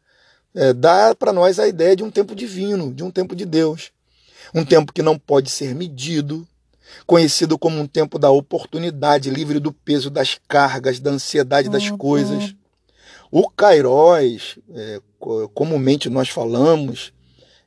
é, 0.53 0.73
dá 0.73 1.15
para 1.15 1.31
nós 1.31 1.59
a 1.59 1.67
ideia 1.67 1.95
de 1.95 2.03
um 2.03 2.09
tempo 2.09 2.35
divino, 2.35 2.91
de 2.91 3.03
um 3.03 3.11
tempo 3.11 3.35
de 3.35 3.45
Deus. 3.45 3.91
Um 4.53 4.65
tempo 4.65 4.91
que 4.91 5.03
não 5.03 5.17
pode 5.17 5.49
ser 5.49 5.73
medido, 5.75 6.45
conhecido 7.05 7.57
como 7.57 7.79
um 7.79 7.87
tempo 7.87 8.19
da 8.19 8.31
oportunidade, 8.31 9.29
livre 9.29 9.59
do 9.59 9.71
peso 9.71 10.09
das 10.09 10.39
cargas, 10.47 10.99
da 10.99 11.11
ansiedade 11.11 11.69
das 11.69 11.89
uhum. 11.89 11.97
coisas. 11.97 12.55
O 13.31 13.49
Kairos, 13.49 14.59
é, 14.73 14.99
comumente 15.53 16.09
nós 16.09 16.27
falamos, 16.27 17.13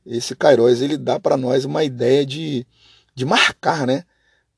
esse 0.05 0.35
Kairos 0.35 0.83
ele 0.83 0.99
dá 0.99 1.19
para 1.19 1.39
nós 1.39 1.65
uma 1.65 1.85
ideia 1.85 2.27
de, 2.27 2.67
de 3.15 3.25
marcar, 3.25 3.87
né? 3.87 4.05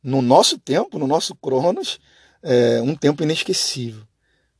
No 0.02 0.20
nosso 0.20 0.58
tempo, 0.58 0.98
no 0.98 1.06
nosso 1.06 1.34
Cronos, 1.36 2.00
é, 2.42 2.80
um 2.82 2.96
tempo 2.96 3.22
inesquecível 3.22 4.02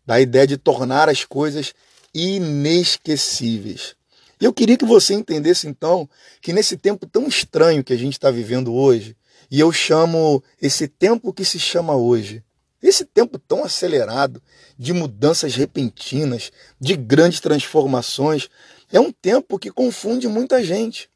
da 0.06 0.20
ideia 0.20 0.46
de 0.46 0.56
tornar 0.56 1.08
as 1.08 1.24
coisas 1.24 1.74
inesquecíveis. 2.14 3.96
E 4.40 4.44
eu 4.44 4.52
queria 4.52 4.76
que 4.76 4.84
você 4.84 5.14
entendesse 5.14 5.66
então 5.66 6.08
que 6.40 6.52
nesse 6.52 6.76
tempo 6.76 7.06
tão 7.06 7.26
estranho 7.26 7.82
que 7.82 7.92
a 7.92 7.96
gente 7.96 8.12
está 8.12 8.30
vivendo 8.30 8.72
hoje, 8.74 9.16
e 9.50 9.60
eu 9.60 9.72
chamo 9.72 10.42
esse 10.60 10.86
tempo 10.88 11.32
que 11.32 11.44
se 11.44 11.58
chama 11.58 11.94
hoje, 11.94 12.42
esse 12.82 13.04
tempo 13.04 13.38
tão 13.38 13.64
acelerado 13.64 14.42
de 14.78 14.92
mudanças 14.92 15.54
repentinas, 15.54 16.52
de 16.80 16.94
grandes 16.96 17.40
transformações, 17.40 18.48
é 18.92 19.00
um 19.00 19.10
tempo 19.10 19.58
que 19.58 19.70
confunde 19.70 20.28
muita 20.28 20.62
gente. 20.62 21.08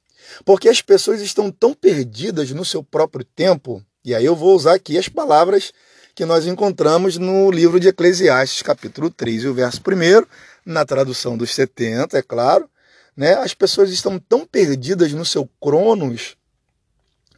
Porque 0.45 0.69
as 0.69 0.81
pessoas 0.81 1.21
estão 1.21 1.51
tão 1.51 1.75
perdidas 1.75 2.51
no 2.51 2.65
seu 2.65 2.83
próprio 2.83 3.25
tempo, 3.25 3.85
e 4.05 4.15
aí 4.15 4.25
eu 4.25 4.35
vou 4.35 4.55
usar 4.55 4.75
aqui 4.75 4.97
as 4.97 5.09
palavras 5.09 5.73
que 6.15 6.25
nós 6.25 6.47
encontramos 6.47 7.17
no 7.17 7.51
livro 7.51 7.79
de 7.79 7.89
Eclesiastes, 7.89 8.63
capítulo 8.63 9.11
3, 9.11 9.45
e 9.45 9.49
o 9.49 9.55
verso 9.55 9.81
1, 9.81 10.27
na 10.65 10.85
tradução 10.85 11.37
dos 11.37 11.55
70, 11.55 12.19
é 12.19 12.23
claro. 12.23 12.69
Né? 13.17 13.35
As 13.35 13.55
pessoas 13.55 13.91
estão 13.91 14.19
tão 14.19 14.47
perdidas 14.47 15.13
no 15.13 15.25
seu 15.25 15.49
cronos 15.61 16.37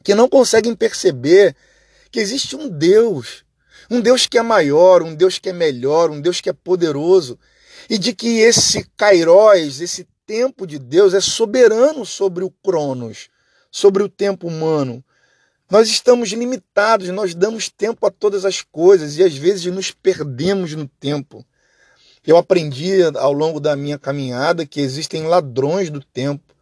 que 0.03 0.15
não 0.15 0.29
conseguem 0.29 0.75
perceber 0.75 1.55
que 2.11 2.21
existe 2.21 2.57
um 2.57 2.69
Deus, 2.69 3.45
um 3.91 4.01
Deus 4.01 4.27
que 4.27 4.37
é 4.37 4.43
maior, 4.43 5.03
um 5.03 5.15
Deus 5.15 5.39
que 5.39 5.49
é 5.49 5.53
melhor, 5.53 6.11
um 6.11 6.21
Deus 6.21 6.41
que 6.41 6.51
é 6.51 6.53
poderoso, 6.53 7.39
e 7.89 7.99
de 7.99 8.15
que 8.15 8.41
esse 8.41 8.85
Kairos, 8.97 9.81
esse 9.81 10.07
tempo 10.27 10.67
de 10.67 10.79
Deus, 10.79 11.15
é 11.15 11.21
soberano 11.21 12.05
sobre 12.05 12.45
o 12.45 12.51
cronos, 12.51 13.29
sobre 13.71 14.03
o 14.03 14.09
tempo 14.09 14.47
humano, 14.47 15.05
nós 15.73 15.89
estamos 15.89 16.29
limitados, 16.29 17.09
nós 17.09 17.35
damos 17.35 17.71
tempo 17.71 18.07
a 18.07 18.11
todas 18.11 18.45
as 18.45 18.61
coisas 18.61 19.17
e 19.17 19.25
às 19.25 19.35
vezes 19.35 19.73
nos 19.73 19.91
perdemos 19.91 20.75
no 20.75 20.87
tempo. 20.87 21.43
Eu 22.27 22.37
aprendi 22.37 23.03
ao 23.17 23.33
longo 23.33 23.59
da 23.59 23.75
minha 23.75 23.99
caminhada 23.99 24.67
que 24.67 24.83
existem 24.83 25.23
ladrões 25.23 25.89
do 25.89 26.05
tempo. 26.05 26.55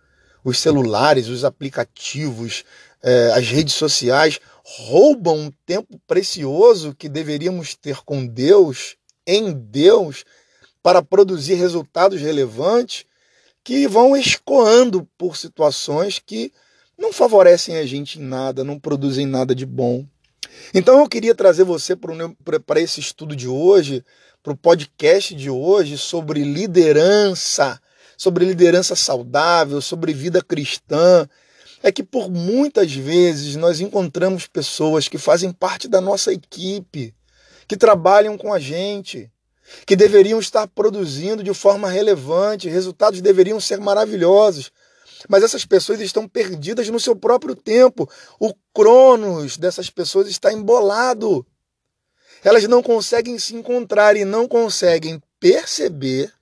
Os 0.45 0.61
celulares, 0.61 1.27
os 1.27 1.45
aplicativos, 1.45 2.65
eh, 3.03 3.33
as 3.35 3.49
redes 3.49 3.75
sociais 3.75 4.39
roubam 4.63 5.37
um 5.37 5.53
tempo 5.67 6.01
precioso 6.07 6.95
que 6.95 7.09
deveríamos 7.09 7.75
ter 7.75 8.05
com 8.05 8.25
Deus, 8.25 8.95
em 9.27 9.53
Deus, 9.53 10.25
para 10.85 11.03
produzir 11.03 11.55
resultados 11.55 12.21
relevantes 12.21 13.05
que 13.65 13.89
vão 13.89 14.17
escoando 14.17 15.05
por 15.19 15.37
situações 15.37 16.21
que 16.25 16.53
não 17.01 17.13
favorecem 17.15 17.79
a 17.79 17.87
gente 17.87 18.21
em 18.21 18.23
nada, 18.23 18.63
não 18.63 18.79
produzem 18.79 19.27
nada 19.27 19.55
de 19.55 19.65
bom. 19.65 20.05
Então 20.75 21.01
eu 21.01 21.09
queria 21.09 21.35
trazer 21.35 21.65
você 21.65 21.97
para 21.97 22.81
esse 22.81 23.01
estudo 23.01 23.35
de 23.35 23.49
hoje, 23.49 24.05
para 24.43 24.53
o 24.53 24.57
podcast 24.57 25.35
de 25.35 25.49
hoje 25.49 25.97
sobre 25.97 26.45
liderança, 26.45 27.81
sobre 28.17 28.45
liderança 28.45 28.95
saudável, 28.95 29.81
sobre 29.81 30.13
vida 30.13 30.43
cristã. 30.43 31.27
É 31.83 31.91
que 31.91 32.03
por 32.03 32.31
muitas 32.31 32.93
vezes 32.93 33.57
nós 33.57 33.81
encontramos 33.81 34.47
pessoas 34.47 35.09
que 35.09 35.17
fazem 35.17 35.51
parte 35.51 35.89
da 35.89 36.01
nossa 36.01 36.31
equipe, 36.31 37.15
que 37.67 37.77
trabalham 37.77 38.37
com 38.37 38.53
a 38.53 38.59
gente, 38.59 39.31
que 39.87 39.97
deveriam 39.97 40.39
estar 40.39 40.69
produzindo 40.69 41.43
de 41.43 41.55
forma 41.55 41.89
relevante, 41.89 42.69
resultados 42.69 43.23
deveriam 43.23 43.59
ser 43.59 43.81
maravilhosos, 43.81 44.71
mas 45.29 45.43
essas 45.43 45.65
pessoas 45.65 46.01
estão 46.01 46.29
perdidas 46.29 46.89
no 46.89 47.01
seu 47.01 47.15
próprio 47.15 47.55
tempo. 47.55 48.09
O 48.39 48.55
cronos 48.75 49.57
dessas 49.57 49.91
pessoas 49.91 50.29
está 50.29 50.53
embolado. 50.53 51.47
Elas 52.43 52.65
não 52.65 52.83
conseguem 52.83 53.39
se 53.39 53.55
encontrar 53.55 54.17
e 54.17 54.25
não 54.25 54.49
conseguem 54.49 55.23
perceber 55.39 56.33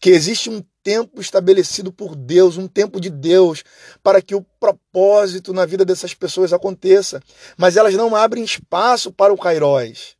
que 0.00 0.10
existe 0.10 0.48
um 0.48 0.62
tempo 0.82 1.20
estabelecido 1.20 1.92
por 1.92 2.16
Deus, 2.16 2.56
um 2.56 2.66
tempo 2.66 3.00
de 3.00 3.10
Deus, 3.10 3.62
para 4.02 4.22
que 4.22 4.34
o 4.34 4.42
propósito 4.58 5.52
na 5.52 5.66
vida 5.66 5.84
dessas 5.84 6.14
pessoas 6.14 6.52
aconteça. 6.52 7.22
Mas 7.56 7.76
elas 7.76 7.94
não 7.94 8.16
abrem 8.16 8.42
espaço 8.42 9.12
para 9.12 9.32
o 9.32 9.38
Kairos. 9.38 10.19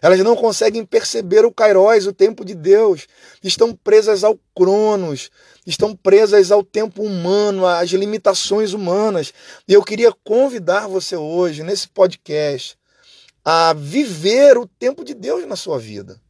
Elas 0.00 0.20
não 0.20 0.36
conseguem 0.36 0.84
perceber 0.84 1.44
o 1.44 1.52
Kairos, 1.52 2.06
o 2.06 2.12
tempo 2.12 2.44
de 2.44 2.54
Deus. 2.54 3.06
Estão 3.42 3.74
presas 3.74 4.22
ao 4.22 4.38
Cronos, 4.54 5.30
estão 5.66 5.94
presas 5.94 6.52
ao 6.52 6.62
tempo 6.62 7.02
humano, 7.02 7.66
às 7.66 7.90
limitações 7.90 8.72
humanas. 8.72 9.32
E 9.66 9.72
eu 9.72 9.82
queria 9.82 10.12
convidar 10.24 10.86
você 10.86 11.16
hoje, 11.16 11.62
nesse 11.62 11.88
podcast, 11.88 12.78
a 13.44 13.72
viver 13.72 14.56
o 14.56 14.66
tempo 14.66 15.04
de 15.04 15.14
Deus 15.14 15.46
na 15.46 15.56
sua 15.56 15.78
vida. 15.78 16.20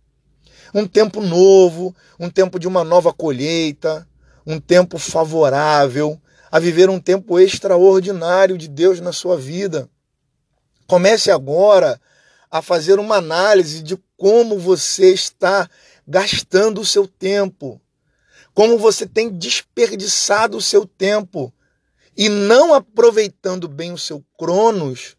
Um 0.75 0.87
tempo 0.87 1.21
novo, 1.21 1.95
um 2.19 2.29
tempo 2.31 2.59
de 2.59 2.69
uma 2.69 2.85
nova 2.85 3.13
colheita, 3.13 4.07
um 4.47 4.59
tempo 4.61 4.99
favorável, 4.99 6.21
a 6.51 6.59
viver 6.59 6.89
um 6.89 7.01
tempo 7.01 7.39
extraordinário 7.39 8.57
de 8.57 8.69
Deus 8.69 9.01
na 9.01 9.13
sua 9.13 9.37
vida. 9.37 9.89
Comece 10.87 11.31
agora 11.31 12.01
a 12.51 12.63
fazer 12.63 12.99
uma 12.99 13.17
análise 13.17 13.83
de 13.83 13.97
como 14.17 14.59
você 14.59 15.13
está 15.13 15.69
gastando 16.07 16.81
o 16.81 16.87
seu 16.87 17.07
tempo, 17.07 17.81
como 18.55 18.79
você 18.79 19.07
tem 19.07 19.31
desperdiçado 19.31 20.57
o 20.57 20.63
seu 20.63 20.87
tempo 20.87 21.53
e 22.17 22.29
não 22.29 22.75
aproveitando 22.75 23.69
bem 23.69 23.93
o 23.93 23.99
seu 23.99 24.25
cronos, 24.37 25.17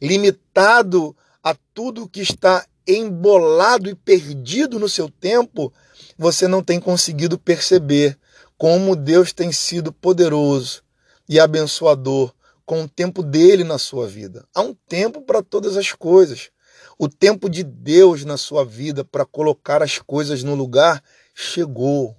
limitado 0.00 1.16
a 1.42 1.54
tudo 1.72 2.08
que 2.08 2.20
está 2.20 2.66
embolado 2.86 3.88
e 3.88 3.94
perdido 3.94 4.78
no 4.78 4.88
seu 4.88 5.08
tempo, 5.08 5.72
você 6.18 6.46
não 6.46 6.62
tem 6.62 6.78
conseguido 6.78 7.38
perceber 7.38 8.18
como 8.58 8.94
Deus 8.94 9.32
tem 9.32 9.50
sido 9.50 9.92
poderoso 9.92 10.82
e 11.28 11.40
abençoador 11.40 12.34
com 12.66 12.82
o 12.82 12.88
tempo 12.88 13.22
dele 13.22 13.64
na 13.64 13.78
sua 13.78 14.06
vida. 14.06 14.46
Há 14.54 14.62
um 14.62 14.74
tempo 14.88 15.22
para 15.22 15.42
todas 15.42 15.76
as 15.76 15.92
coisas. 15.92 16.50
O 16.98 17.08
tempo 17.08 17.48
de 17.48 17.62
Deus 17.62 18.24
na 18.24 18.36
sua 18.36 18.64
vida 18.64 19.04
para 19.04 19.24
colocar 19.24 19.82
as 19.82 19.98
coisas 19.98 20.42
no 20.42 20.54
lugar 20.54 21.02
chegou. 21.34 22.16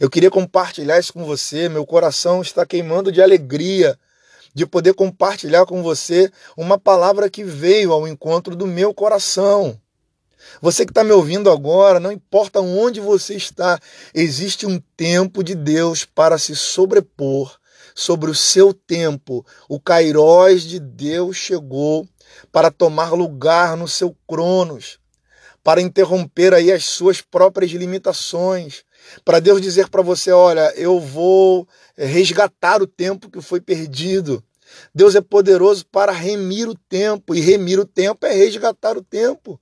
Eu 0.00 0.10
queria 0.10 0.30
compartilhar 0.30 0.98
isso 0.98 1.12
com 1.12 1.24
você. 1.24 1.68
Meu 1.68 1.86
coração 1.86 2.42
está 2.42 2.66
queimando 2.66 3.12
de 3.12 3.22
alegria 3.22 3.98
de 4.54 4.66
poder 4.66 4.94
compartilhar 4.94 5.66
com 5.66 5.82
você 5.82 6.30
uma 6.56 6.78
palavra 6.78 7.30
que 7.30 7.44
veio 7.44 7.92
ao 7.92 8.08
encontro 8.08 8.56
do 8.56 8.66
meu 8.66 8.92
coração. 8.92 9.80
Você 10.60 10.84
que 10.84 10.90
está 10.90 11.04
me 11.04 11.12
ouvindo 11.12 11.50
agora, 11.50 12.00
não 12.00 12.10
importa 12.10 12.60
onde 12.60 13.00
você 13.00 13.34
está, 13.34 13.78
existe 14.14 14.66
um 14.66 14.80
tempo 14.96 15.44
de 15.44 15.54
Deus 15.54 16.04
para 16.04 16.38
se 16.38 16.56
sobrepor 16.56 17.56
sobre 17.94 18.30
o 18.30 18.34
seu 18.34 18.72
tempo. 18.72 19.44
O 19.68 19.78
Cairós 19.78 20.62
de 20.62 20.80
Deus 20.80 21.36
chegou 21.36 22.06
para 22.50 22.70
tomar 22.70 23.12
lugar 23.12 23.76
no 23.76 23.88
seu 23.88 24.16
cronos, 24.26 24.98
para 25.62 25.82
interromper 25.82 26.54
aí 26.54 26.72
as 26.72 26.84
suas 26.84 27.20
próprias 27.20 27.70
limitações, 27.72 28.84
para 29.24 29.40
Deus 29.40 29.60
dizer 29.60 29.88
para 29.88 30.02
você, 30.02 30.30
olha, 30.30 30.72
eu 30.76 31.00
vou 31.00 31.68
resgatar 31.96 32.82
o 32.82 32.86
tempo 32.86 33.30
que 33.30 33.40
foi 33.40 33.60
perdido. 33.60 34.42
Deus 34.94 35.14
é 35.14 35.20
poderoso 35.20 35.86
para 35.86 36.12
remir 36.12 36.68
o 36.68 36.74
tempo, 36.74 37.34
e 37.34 37.40
remir 37.40 37.78
o 37.78 37.86
tempo 37.86 38.26
é 38.26 38.32
resgatar 38.32 38.96
o 38.96 39.02
tempo. 39.02 39.60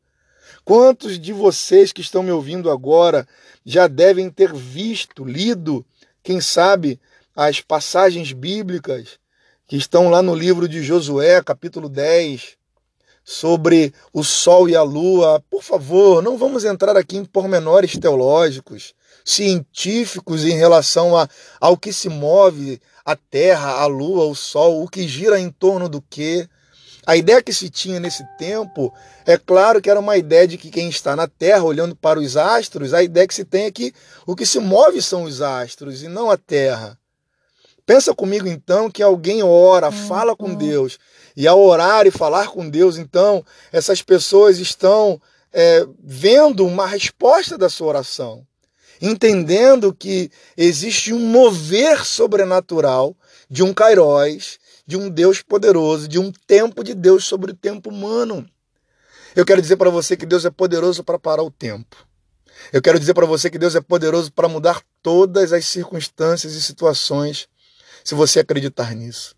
Quantos 0.64 1.18
de 1.18 1.32
vocês 1.32 1.92
que 1.92 2.00
estão 2.00 2.23
me 2.23 2.32
ouvindo 2.32 2.70
agora 2.70 3.26
já 3.64 3.87
devem 3.87 4.30
ter 4.30 4.52
visto, 4.52 5.25
lido, 5.25 5.85
quem 6.23 6.40
sabe, 6.40 7.00
as 7.35 7.61
passagens 7.61 8.33
bíblicas 8.33 9.18
que 9.66 9.76
estão 9.76 10.09
lá 10.09 10.22
no 10.22 10.35
livro 10.35 10.68
de 10.68 10.83
Josué, 10.83 11.42
capítulo 11.42 11.88
10, 11.88 12.57
sobre 13.24 13.92
o 14.12 14.22
sol 14.22 14.68
e 14.68 14.76
a 14.76 14.83
lua. 14.83 15.42
Por 15.50 15.62
favor, 15.62 16.22
não 16.22 16.38
vamos 16.38 16.64
entrar 16.64 16.96
aqui 16.96 17.16
em 17.16 17.24
pormenores 17.24 17.98
teológicos, 17.98 18.94
científicos 19.24 20.44
em 20.44 20.57
relação 20.57 21.16
a, 21.16 21.29
ao 21.61 21.76
que 21.76 21.92
se 21.92 22.09
move 22.09 22.81
a 23.05 23.16
terra, 23.16 23.72
a 23.81 23.87
lua, 23.87 24.26
o 24.26 24.35
sol, 24.37 24.85
o 24.85 24.88
que 24.88 25.09
gira 25.09 25.40
em 25.40 25.50
torno 25.50 25.88
do 25.88 26.00
que. 26.00 26.48
A 27.05 27.16
ideia 27.16 27.42
que 27.42 27.52
se 27.52 27.68
tinha 27.68 27.98
nesse 27.98 28.24
tempo, 28.37 28.92
é 29.24 29.37
claro 29.37 29.81
que 29.81 29.90
era 29.90 29.98
uma 29.98 30.16
ideia 30.16 30.46
de 30.46 30.59
que 30.59 30.70
quem 30.70 30.88
está 30.88 31.14
na 31.14 31.29
Terra 31.29 31.62
olhando 31.62 31.94
para 31.94 32.18
os 32.18 32.37
astros, 32.37 32.92
a 32.92 33.00
ideia 33.00 33.29
que 33.29 33.35
se 33.35 33.44
tem 33.44 33.66
é 33.66 33.70
que 33.70 33.94
o 34.26 34.35
que 34.35 34.44
se 34.44 34.59
move 34.59 35.00
são 35.00 35.22
os 35.22 35.40
astros 35.40 36.02
e 36.02 36.09
não 36.09 36.33
a 36.33 36.37
Terra. 36.37 36.98
Pensa 37.87 38.12
comigo 38.12 38.49
então 38.49 38.90
que 38.90 39.03
alguém 39.03 39.44
ora, 39.44 39.92
fala 39.92 40.35
com 40.35 40.49
uhum. 40.49 40.57
Deus, 40.57 40.99
e 41.37 41.46
ao 41.46 41.61
orar 41.61 42.05
e 42.05 42.11
falar 42.11 42.49
com 42.49 42.68
Deus, 42.68 42.99
então, 42.99 43.44
essas 43.70 44.03
pessoas 44.03 44.59
estão 44.59 45.20
é, 45.53 45.87
vendo 46.03 46.66
uma 46.66 46.85
resposta 46.85 47.57
da 47.57 47.68
sua 47.68 47.87
oração, 47.87 48.44
entendendo 49.01 49.94
que 49.94 50.31
existe 50.57 51.12
um 51.12 51.20
mover 51.20 52.05
sobrenatural 52.05 53.16
de 53.49 53.62
um 53.62 53.72
Kairos 53.72 54.59
de 54.87 54.96
um 54.96 55.09
Deus 55.09 55.42
poderoso, 55.42 56.07
de 56.07 56.18
um 56.18 56.33
tempo 56.46 56.85
de 56.85 56.94
Deus 56.94 57.25
sobre 57.25 57.53
o 57.53 57.57
tempo 57.57 57.90
humano. 57.90 58.49
Eu 59.35 59.44
quero 59.44 59.61
dizer 59.61 59.77
para 59.77 59.90
você 59.90 60.16
que 60.16 60.25
Deus 60.25 60.44
é 60.44 60.51
poderoso 60.51 61.03
para 61.05 61.18
parar 61.18 61.42
o 61.42 61.51
tempo. 61.51 62.07
Eu 62.72 62.81
quero 62.81 62.99
dizer 62.99 63.14
para 63.14 63.27
você 63.27 63.51
que 63.51 63.59
Deus 63.59 63.75
é 63.75 63.81
poderoso 63.81 64.33
para 64.33 64.49
mudar 64.49 64.81
todas 65.03 65.53
as 65.53 65.66
circunstâncias 65.66 66.55
e 66.55 66.62
situações, 66.62 67.49
se 68.07 68.14
você 68.14 68.38
acreditar 68.38 68.95
nisso. 68.95 69.35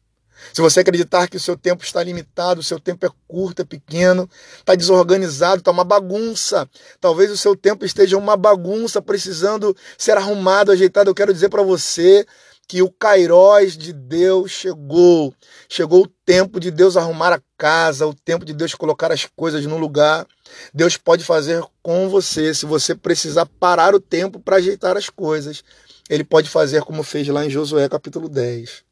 Se 0.53 0.61
você 0.61 0.81
acreditar 0.81 1.27
que 1.27 1.39
o 1.39 1.41
seu 1.41 1.57
tempo 1.57 1.83
está 1.83 2.03
limitado, 2.03 2.61
o 2.61 2.63
seu 2.63 2.79
tempo 2.79 3.07
é 3.07 3.09
curto, 3.27 3.63
é 3.63 3.65
pequeno, 3.65 4.29
está 4.59 4.75
desorganizado, 4.75 5.61
está 5.61 5.71
uma 5.71 5.85
bagunça. 5.85 6.69
Talvez 7.01 7.31
o 7.31 7.37
seu 7.37 7.57
tempo 7.57 7.87
esteja 7.87 8.19
uma 8.19 8.37
bagunça, 8.37 9.01
precisando 9.01 9.75
ser 9.97 10.19
arrumado, 10.19 10.71
ajeitado. 10.71 11.09
Eu 11.09 11.15
quero 11.15 11.33
dizer 11.33 11.49
para 11.49 11.63
você 11.63 12.27
que 12.69 12.83
o 12.83 12.91
Cairós 12.91 13.75
de 13.75 13.91
Deus 13.91 14.51
chegou. 14.51 15.35
Chegou 15.67 16.03
o 16.03 16.13
tempo 16.27 16.61
de 16.61 16.71
Deus 16.71 16.95
arrumar 16.99 17.33
a 17.33 17.41
casa, 17.57 18.07
o 18.07 18.13
tempo 18.13 18.45
de 18.45 18.53
Deus 18.53 18.75
colocar 18.75 19.11
as 19.11 19.25
coisas 19.35 19.65
no 19.65 19.79
lugar. 19.79 20.27
Deus 20.75 20.99
pode 20.99 21.25
fazer 21.25 21.65
com 21.83 22.11
você, 22.11 22.53
se 22.53 22.67
você 22.67 22.95
precisar 22.95 23.47
parar 23.59 23.95
o 23.95 24.01
tempo 24.01 24.39
para 24.39 24.57
ajeitar 24.57 24.95
as 24.95 25.09
coisas. 25.09 25.65
Ele 26.09 26.25
pode 26.25 26.49
fazer 26.49 26.83
como 26.83 27.03
fez 27.03 27.29
lá 27.29 27.45
em 27.45 27.51
Josué 27.51 27.89
capítulo 27.89 28.29
10. 28.29 28.83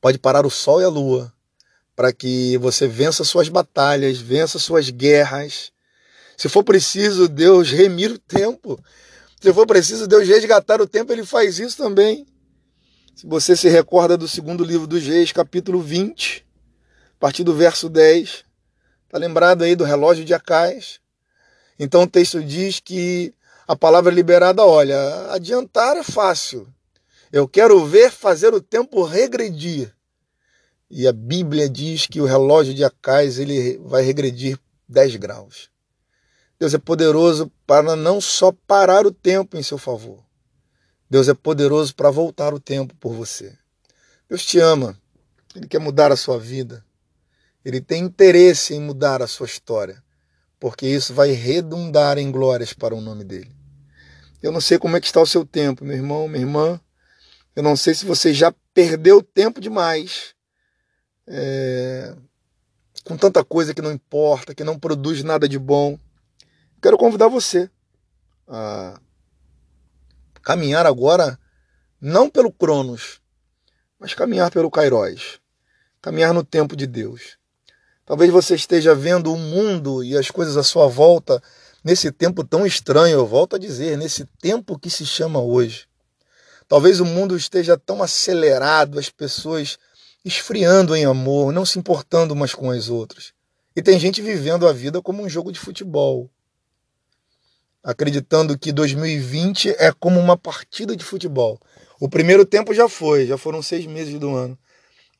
Pode 0.00 0.18
parar 0.18 0.46
o 0.46 0.50
sol 0.50 0.80
e 0.80 0.84
a 0.84 0.88
lua 0.88 1.32
para 1.94 2.12
que 2.12 2.56
você 2.58 2.86
vença 2.86 3.24
suas 3.24 3.48
batalhas, 3.48 4.18
vença 4.18 4.58
suas 4.58 4.90
guerras. 4.90 5.72
Se 6.36 6.48
for 6.48 6.64
preciso, 6.64 7.28
Deus 7.28 7.70
remir 7.70 8.10
o 8.12 8.18
tempo. 8.18 8.82
Se 9.40 9.52
for 9.52 9.66
preciso 9.66 10.06
Deus 10.06 10.26
resgatar 10.26 10.80
o 10.80 10.86
tempo, 10.86 11.12
ele 11.12 11.24
faz 11.24 11.58
isso 11.58 11.76
também. 11.76 12.26
Se 13.14 13.26
você 13.26 13.56
se 13.56 13.68
recorda 13.68 14.16
do 14.16 14.26
segundo 14.26 14.64
livro 14.64 14.86
dos 14.86 15.04
Reis, 15.04 15.32
capítulo 15.32 15.80
20, 15.80 16.46
a 17.16 17.20
partir 17.20 17.44
do 17.44 17.54
verso 17.54 17.88
10, 17.88 18.44
está 19.04 19.18
lembrado 19.18 19.62
aí 19.62 19.76
do 19.76 19.84
relógio 19.84 20.24
de 20.24 20.32
Acais? 20.32 21.00
Então 21.78 22.02
o 22.02 22.06
texto 22.06 22.42
diz 22.42 22.80
que 22.80 23.34
a 23.72 23.76
palavra 23.76 24.12
liberada, 24.12 24.62
olha, 24.62 25.32
adiantar 25.32 25.96
é 25.96 26.02
fácil. 26.02 26.68
Eu 27.32 27.48
quero 27.48 27.82
ver 27.86 28.10
fazer 28.10 28.52
o 28.52 28.60
tempo 28.60 29.02
regredir. 29.02 29.90
E 30.90 31.08
a 31.08 31.12
Bíblia 31.12 31.70
diz 31.70 32.06
que 32.06 32.20
o 32.20 32.26
relógio 32.26 32.74
de 32.74 32.84
Acais 32.84 33.38
ele 33.38 33.78
vai 33.78 34.02
regredir 34.02 34.58
10 34.86 35.16
graus. 35.16 35.70
Deus 36.60 36.74
é 36.74 36.78
poderoso 36.78 37.50
para 37.66 37.96
não 37.96 38.20
só 38.20 38.52
parar 38.66 39.06
o 39.06 39.10
tempo 39.10 39.56
em 39.56 39.62
seu 39.62 39.78
favor, 39.78 40.22
Deus 41.08 41.26
é 41.26 41.32
poderoso 41.32 41.94
para 41.94 42.10
voltar 42.10 42.52
o 42.52 42.60
tempo 42.60 42.94
por 42.96 43.14
você. 43.14 43.56
Deus 44.28 44.44
te 44.44 44.58
ama. 44.58 45.00
Ele 45.56 45.66
quer 45.66 45.78
mudar 45.78 46.12
a 46.12 46.16
sua 46.16 46.38
vida. 46.38 46.84
Ele 47.64 47.80
tem 47.80 48.04
interesse 48.04 48.74
em 48.74 48.80
mudar 48.80 49.22
a 49.22 49.26
sua 49.26 49.46
história, 49.46 50.04
porque 50.60 50.86
isso 50.86 51.14
vai 51.14 51.30
redundar 51.30 52.18
em 52.18 52.30
glórias 52.30 52.74
para 52.74 52.94
o 52.94 53.00
nome 53.00 53.24
dele. 53.24 53.61
Eu 54.42 54.50
não 54.50 54.60
sei 54.60 54.78
como 54.78 54.96
é 54.96 55.00
que 55.00 55.06
está 55.06 55.20
o 55.20 55.26
seu 55.26 55.46
tempo, 55.46 55.84
meu 55.84 55.96
irmão, 55.96 56.26
minha 56.26 56.42
irmã. 56.42 56.80
Eu 57.54 57.62
não 57.62 57.76
sei 57.76 57.94
se 57.94 58.04
você 58.04 58.34
já 58.34 58.52
perdeu 58.74 59.22
tempo 59.22 59.60
demais 59.60 60.34
é, 61.26 62.16
com 63.04 63.16
tanta 63.16 63.44
coisa 63.44 63.72
que 63.72 63.82
não 63.82 63.92
importa, 63.92 64.54
que 64.54 64.64
não 64.64 64.78
produz 64.78 65.22
nada 65.22 65.48
de 65.48 65.58
bom. 65.58 65.98
Quero 66.80 66.98
convidar 66.98 67.28
você 67.28 67.70
a 68.48 69.00
caminhar 70.42 70.86
agora 70.86 71.38
não 72.00 72.28
pelo 72.28 72.52
Cronos, 72.52 73.20
mas 73.98 74.12
caminhar 74.12 74.50
pelo 74.50 74.70
Kairos, 74.70 75.40
caminhar 76.00 76.34
no 76.34 76.42
tempo 76.42 76.74
de 76.74 76.86
Deus. 76.86 77.38
Talvez 78.04 78.32
você 78.32 78.56
esteja 78.56 78.92
vendo 78.92 79.32
o 79.32 79.38
mundo 79.38 80.02
e 80.02 80.16
as 80.16 80.30
coisas 80.30 80.56
à 80.56 80.64
sua 80.64 80.88
volta 80.88 81.40
nesse 81.84 82.12
tempo 82.12 82.44
tão 82.44 82.66
estranho, 82.66 83.14
eu 83.14 83.26
volto 83.26 83.56
a 83.56 83.58
dizer, 83.58 83.96
nesse 83.96 84.24
tempo 84.40 84.78
que 84.78 84.90
se 84.90 85.04
chama 85.04 85.40
hoje. 85.40 85.86
Talvez 86.68 87.00
o 87.00 87.04
mundo 87.04 87.36
esteja 87.36 87.76
tão 87.76 88.02
acelerado, 88.02 88.98
as 88.98 89.10
pessoas 89.10 89.78
esfriando 90.24 90.94
em 90.94 91.04
amor, 91.04 91.52
não 91.52 91.66
se 91.66 91.78
importando 91.78 92.32
umas 92.32 92.54
com 92.54 92.70
as 92.70 92.88
outras. 92.88 93.32
E 93.74 93.82
tem 93.82 93.98
gente 93.98 94.22
vivendo 94.22 94.66
a 94.66 94.72
vida 94.72 95.02
como 95.02 95.22
um 95.22 95.28
jogo 95.28 95.50
de 95.50 95.58
futebol, 95.58 96.30
acreditando 97.82 98.56
que 98.56 98.70
2020 98.70 99.70
é 99.78 99.92
como 99.92 100.20
uma 100.20 100.36
partida 100.36 100.94
de 100.94 101.04
futebol. 101.04 101.60
O 101.98 102.08
primeiro 102.08 102.44
tempo 102.44 102.72
já 102.72 102.88
foi, 102.88 103.26
já 103.26 103.36
foram 103.36 103.62
seis 103.62 103.86
meses 103.86 104.18
do 104.18 104.34
ano. 104.34 104.58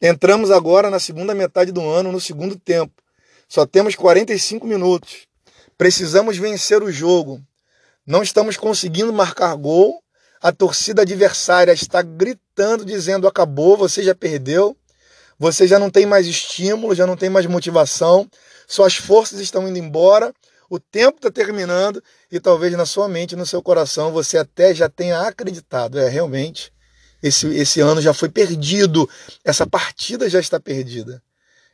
Entramos 0.01 0.51
agora 0.51 0.91
na 0.91 0.99
segunda 0.99 1.35
metade 1.35 1.73
do 1.73 1.81
ano, 1.81 2.13
no 2.13 2.21
segundo 2.21 2.57
tempo. 2.57 2.93
Só 3.49 3.67
temos 3.67 3.95
45 3.95 4.67
minutos. 4.67 5.29
Precisamos 5.83 6.37
vencer 6.39 6.81
o 6.81 6.93
jogo. 6.93 7.43
Não 8.07 8.23
estamos 8.23 8.57
conseguindo 8.57 9.13
marcar 9.13 9.53
gol. 9.57 10.01
A 10.41 10.53
torcida 10.53 11.03
adversária 11.03 11.73
está 11.73 12.01
gritando, 12.03 12.85
dizendo: 12.85 13.27
acabou, 13.27 13.77
você 13.77 14.01
já 14.01 14.15
perdeu. 14.15 14.77
Você 15.41 15.67
já 15.67 15.81
não 15.81 15.91
tem 15.91 16.07
mais 16.07 16.29
estímulo, 16.29 16.95
já 16.95 17.05
não 17.05 17.17
tem 17.17 17.29
mais 17.29 17.47
motivação, 17.47 18.31
suas 18.69 18.95
forças 18.95 19.41
estão 19.41 19.69
indo 19.69 19.77
embora, 19.77 20.33
o 20.71 20.79
tempo 20.79 21.17
está 21.17 21.33
terminando 21.33 22.01
e 22.31 22.39
talvez 22.39 22.73
na 22.75 22.87
sua 22.87 23.09
mente, 23.09 23.35
no 23.35 23.45
seu 23.45 23.61
coração, 23.61 24.13
você 24.13 24.39
até 24.39 24.73
já 24.73 24.89
tenha 24.89 25.23
acreditado. 25.23 25.99
É, 25.99 26.09
realmente, 26.09 26.73
esse, 27.21 27.49
esse 27.57 27.81
ano 27.81 28.01
já 28.01 28.15
foi 28.15 28.29
perdido, 28.29 29.11
essa 29.45 29.67
partida 29.67 30.31
já 30.31 30.39
está 30.39 30.61
perdida. 30.61 31.21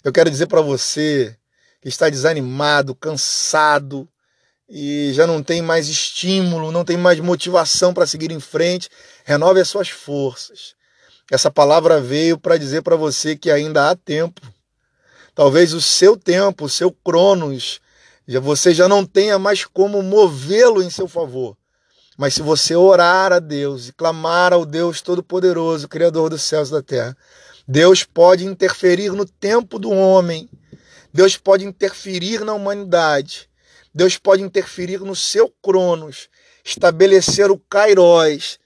Eu 0.02 0.14
quero 0.14 0.30
dizer 0.30 0.46
para 0.46 0.62
você 0.62 1.36
que 1.80 1.88
está 1.88 2.08
desanimado, 2.08 2.94
cansado 2.94 4.08
e 4.68 5.12
já 5.14 5.26
não 5.26 5.42
tem 5.42 5.62
mais 5.62 5.88
estímulo, 5.88 6.70
não 6.70 6.84
tem 6.84 6.96
mais 6.96 7.18
motivação 7.20 7.94
para 7.94 8.06
seguir 8.06 8.30
em 8.30 8.40
frente, 8.40 8.88
renove 9.24 9.60
as 9.60 9.68
suas 9.68 9.88
forças. 9.88 10.74
Essa 11.30 11.50
palavra 11.50 12.00
veio 12.00 12.38
para 12.38 12.56
dizer 12.56 12.82
para 12.82 12.96
você 12.96 13.36
que 13.36 13.50
ainda 13.50 13.90
há 13.90 13.96
tempo. 13.96 14.40
Talvez 15.34 15.72
o 15.72 15.80
seu 15.80 16.16
tempo, 16.16 16.64
o 16.64 16.68
seu 16.68 16.90
cronos, 16.90 17.80
você 18.42 18.74
já 18.74 18.88
não 18.88 19.06
tenha 19.06 19.38
mais 19.38 19.64
como 19.64 20.02
movê-lo 20.02 20.82
em 20.82 20.90
seu 20.90 21.06
favor. 21.06 21.56
Mas 22.16 22.34
se 22.34 22.42
você 22.42 22.74
orar 22.74 23.32
a 23.32 23.38
Deus 23.38 23.88
e 23.88 23.92
clamar 23.92 24.52
ao 24.52 24.66
Deus 24.66 25.00
Todo-Poderoso, 25.00 25.86
Criador 25.86 26.28
dos 26.28 26.42
céus 26.42 26.68
e 26.68 26.72
da 26.72 26.82
terra, 26.82 27.16
Deus 27.66 28.02
pode 28.02 28.44
interferir 28.44 29.12
no 29.12 29.24
tempo 29.24 29.78
do 29.78 29.90
homem. 29.90 30.48
Deus 31.12 31.36
pode 31.36 31.64
interferir 31.64 32.44
na 32.44 32.54
humanidade. 32.54 33.48
Deus 33.94 34.18
pode 34.18 34.42
interferir 34.42 35.00
no 35.00 35.16
seu 35.16 35.52
cronos, 35.62 36.28
estabelecer 36.64 37.50
o 37.50 37.58
Kairos, 37.58 38.58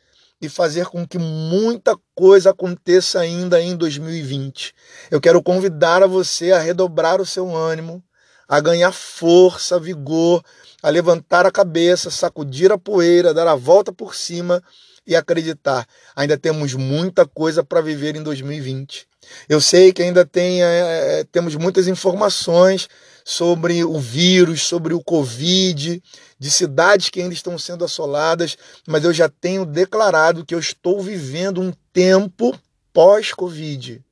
e 0.42 0.48
fazer 0.48 0.86
com 0.86 1.06
que 1.06 1.18
muita 1.18 1.96
coisa 2.16 2.50
aconteça 2.50 3.20
ainda 3.20 3.62
em 3.62 3.76
2020. 3.76 4.74
Eu 5.08 5.20
quero 5.20 5.40
convidar 5.40 6.02
a 6.02 6.08
você 6.08 6.50
a 6.50 6.58
redobrar 6.58 7.20
o 7.20 7.26
seu 7.26 7.54
ânimo, 7.54 8.02
a 8.48 8.58
ganhar 8.58 8.90
força, 8.90 9.78
vigor, 9.78 10.42
a 10.82 10.90
levantar 10.90 11.46
a 11.46 11.52
cabeça, 11.52 12.10
sacudir 12.10 12.72
a 12.72 12.76
poeira, 12.76 13.32
dar 13.32 13.46
a 13.46 13.54
volta 13.54 13.92
por 13.92 14.16
cima 14.16 14.60
e 15.06 15.16
acreditar. 15.16 15.86
Ainda 16.14 16.38
temos 16.38 16.74
muita 16.74 17.26
coisa 17.26 17.62
para 17.64 17.80
viver 17.80 18.16
em 18.16 18.22
2020. 18.22 19.06
Eu 19.48 19.60
sei 19.60 19.92
que 19.92 20.02
ainda 20.02 20.24
tem, 20.24 20.62
é, 20.62 21.24
temos 21.30 21.54
muitas 21.54 21.86
informações 21.88 22.88
sobre 23.24 23.84
o 23.84 23.98
vírus, 23.98 24.62
sobre 24.62 24.94
o 24.94 25.02
Covid, 25.02 26.02
de 26.38 26.50
cidades 26.50 27.08
que 27.08 27.20
ainda 27.20 27.34
estão 27.34 27.56
sendo 27.58 27.84
assoladas, 27.84 28.56
mas 28.86 29.04
eu 29.04 29.12
já 29.12 29.28
tenho 29.28 29.64
declarado 29.64 30.44
que 30.44 30.54
eu 30.54 30.58
estou 30.58 31.00
vivendo 31.00 31.60
um 31.60 31.72
tempo 31.92 32.58
pós-Covid, 32.92 34.04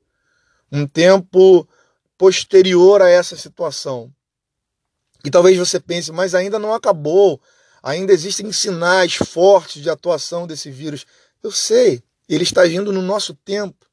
um 0.71 0.87
tempo 0.87 1.67
posterior 2.17 3.01
a 3.01 3.09
essa 3.09 3.35
situação. 3.35 4.11
E 5.23 5.29
talvez 5.29 5.57
você 5.57 5.79
pense, 5.79 6.11
mas 6.11 6.33
ainda 6.33 6.57
não 6.57 6.73
acabou, 6.73 7.39
ainda 7.81 8.13
existem 8.13 8.51
sinais 8.51 9.15
fortes 9.15 9.81
de 9.81 9.89
atuação 9.89 10.45
desse 10.45 10.69
vírus. 10.69 11.05
Eu 11.41 11.51
sei, 11.51 12.03
ele 12.27 12.43
está 12.43 12.61
agindo 12.61 12.91
no 12.91 13.01
nosso 13.01 13.33
tempo, 13.33 13.85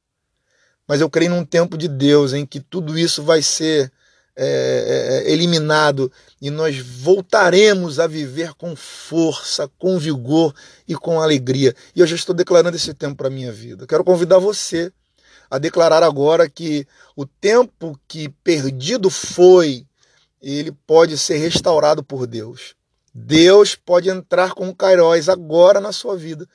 mas 0.87 1.01
eu 1.01 1.09
creio 1.09 1.31
num 1.31 1.45
tempo 1.45 1.77
de 1.77 1.87
Deus 1.87 2.33
em 2.33 2.45
que 2.45 2.59
tudo 2.59 2.97
isso 2.97 3.23
vai 3.23 3.41
ser 3.41 3.91
é, 4.41 4.45
é, 4.45 5.17
é, 5.27 5.33
eliminado 5.33 6.09
e 6.41 6.49
nós 6.49 6.77
voltaremos 6.77 7.99
a 7.99 8.07
viver 8.07 8.53
com 8.53 8.73
força, 8.73 9.69
com 9.77 9.99
vigor 9.99 10.55
e 10.87 10.95
com 10.95 11.19
alegria. 11.19 11.75
E 11.93 11.99
eu 11.99 12.07
já 12.07 12.15
estou 12.15 12.33
declarando 12.33 12.77
esse 12.77 12.93
tempo 12.93 13.17
para 13.17 13.27
a 13.27 13.31
minha 13.31 13.51
vida. 13.51 13.85
quero 13.85 14.01
convidar 14.01 14.39
você 14.39 14.93
a 15.51 15.57
declarar 15.57 16.03
agora 16.03 16.49
que 16.49 16.87
o 17.17 17.25
tempo 17.25 17.99
que 18.07 18.29
perdido 18.41 19.09
foi, 19.09 19.85
ele 20.41 20.71
pode 20.87 21.17
ser 21.17 21.37
restaurado 21.37 22.01
por 22.01 22.25
Deus. 22.25 22.78
Deus 23.13 23.75
pode 23.75 24.09
entrar 24.09 24.53
com 24.53 24.69
o 24.69 24.75
agora 25.31 25.79
na 25.79 25.91
sua 25.91 26.15
vida 26.15 26.47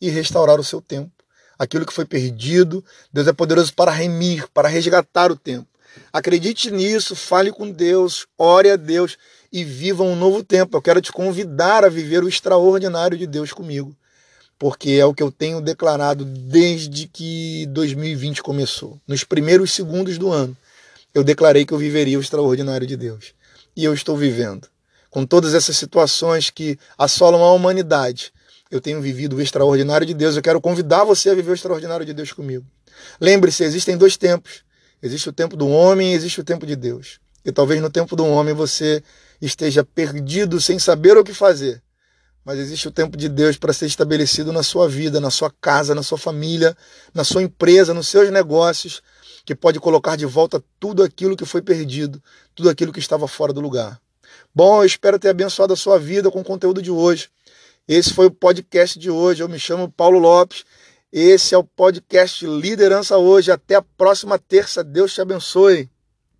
e 0.00 0.08
restaurar 0.08 0.58
o 0.58 0.64
seu 0.64 0.80
tempo. 0.80 1.10
Aquilo 1.58 1.86
que 1.86 1.92
foi 1.92 2.04
perdido, 2.04 2.84
Deus 3.12 3.28
é 3.28 3.32
poderoso 3.32 3.72
para 3.74 3.90
remir, 3.90 4.48
para 4.52 4.68
resgatar 4.68 5.30
o 5.30 5.36
tempo. 5.36 5.68
Acredite 6.12 6.70
nisso, 6.70 7.14
fale 7.14 7.52
com 7.52 7.70
Deus, 7.70 8.26
ore 8.36 8.70
a 8.70 8.76
Deus 8.76 9.16
e 9.52 9.62
viva 9.62 10.02
um 10.02 10.16
novo 10.16 10.42
tempo. 10.42 10.76
Eu 10.76 10.82
quero 10.82 11.00
te 11.00 11.12
convidar 11.12 11.84
a 11.84 11.88
viver 11.88 12.24
o 12.24 12.28
extraordinário 12.28 13.16
de 13.16 13.26
Deus 13.26 13.52
comigo, 13.52 13.94
porque 14.58 14.92
é 14.92 15.04
o 15.04 15.14
que 15.14 15.22
eu 15.22 15.30
tenho 15.30 15.60
declarado 15.60 16.24
desde 16.24 17.06
que 17.06 17.66
2020 17.66 18.42
começou. 18.42 18.98
Nos 19.06 19.22
primeiros 19.22 19.72
segundos 19.72 20.18
do 20.18 20.32
ano, 20.32 20.56
eu 21.14 21.22
declarei 21.22 21.66
que 21.66 21.72
eu 21.72 21.78
viveria 21.78 22.18
o 22.18 22.22
extraordinário 22.22 22.86
de 22.86 22.96
Deus. 22.96 23.34
E 23.76 23.84
eu 23.84 23.92
estou 23.94 24.16
vivendo. 24.16 24.71
Com 25.12 25.24
todas 25.24 25.54
essas 25.54 25.76
situações 25.76 26.50
que 26.50 26.76
assolam 26.98 27.44
a 27.44 27.52
humanidade, 27.52 28.32
eu 28.68 28.80
tenho 28.80 29.00
vivido 29.00 29.36
o 29.36 29.40
extraordinário 29.40 30.04
de 30.04 30.14
Deus. 30.14 30.34
Eu 30.34 30.42
quero 30.42 30.60
convidar 30.60 31.04
você 31.04 31.30
a 31.30 31.34
viver 31.34 31.52
o 31.52 31.54
extraordinário 31.54 32.04
de 32.04 32.12
Deus 32.12 32.32
comigo. 32.32 32.66
Lembre-se, 33.20 33.62
existem 33.62 33.96
dois 33.96 34.16
tempos 34.16 34.64
Existe 35.02 35.28
o 35.28 35.32
tempo 35.32 35.56
do 35.56 35.68
homem 35.68 36.12
e 36.12 36.14
existe 36.14 36.40
o 36.40 36.44
tempo 36.44 36.64
de 36.64 36.76
Deus. 36.76 37.18
E 37.44 37.50
talvez 37.50 37.82
no 37.82 37.90
tempo 37.90 38.14
do 38.14 38.24
homem 38.24 38.54
você 38.54 39.02
esteja 39.40 39.82
perdido 39.82 40.60
sem 40.60 40.78
saber 40.78 41.18
o 41.18 41.24
que 41.24 41.34
fazer. 41.34 41.82
Mas 42.44 42.58
existe 42.60 42.86
o 42.86 42.90
tempo 42.90 43.16
de 43.16 43.28
Deus 43.28 43.56
para 43.56 43.72
ser 43.72 43.86
estabelecido 43.86 44.52
na 44.52 44.62
sua 44.62 44.88
vida, 44.88 45.20
na 45.20 45.30
sua 45.30 45.52
casa, 45.60 45.92
na 45.92 46.04
sua 46.04 46.18
família, 46.18 46.76
na 47.12 47.24
sua 47.24 47.42
empresa, 47.42 47.92
nos 47.92 48.06
seus 48.06 48.30
negócios, 48.30 49.02
que 49.44 49.56
pode 49.56 49.80
colocar 49.80 50.14
de 50.14 50.24
volta 50.24 50.62
tudo 50.78 51.02
aquilo 51.02 51.36
que 51.36 51.44
foi 51.44 51.62
perdido, 51.62 52.22
tudo 52.54 52.70
aquilo 52.70 52.92
que 52.92 53.00
estava 53.00 53.26
fora 53.26 53.52
do 53.52 53.60
lugar. 53.60 54.00
Bom, 54.54 54.82
eu 54.82 54.86
espero 54.86 55.18
ter 55.18 55.28
abençoado 55.28 55.72
a 55.72 55.76
sua 55.76 55.98
vida 55.98 56.30
com 56.30 56.40
o 56.40 56.44
conteúdo 56.44 56.82
de 56.82 56.90
hoje. 56.90 57.28
Esse 57.88 58.12
foi 58.12 58.26
o 58.26 58.30
podcast 58.30 58.98
de 58.98 59.10
hoje. 59.10 59.42
Eu 59.42 59.48
me 59.48 59.58
chamo 59.58 59.90
Paulo 59.90 60.18
Lopes 60.18 60.64
esse 61.14 61.54
é 61.54 61.58
o 61.58 61.62
podcast 61.62 62.46
Liderança 62.46 63.18
Hoje. 63.18 63.52
Até 63.52 63.74
a 63.74 63.82
próxima 63.82 64.38
terça. 64.38 64.82
Deus 64.82 65.12
te 65.12 65.20
abençoe. 65.20 65.90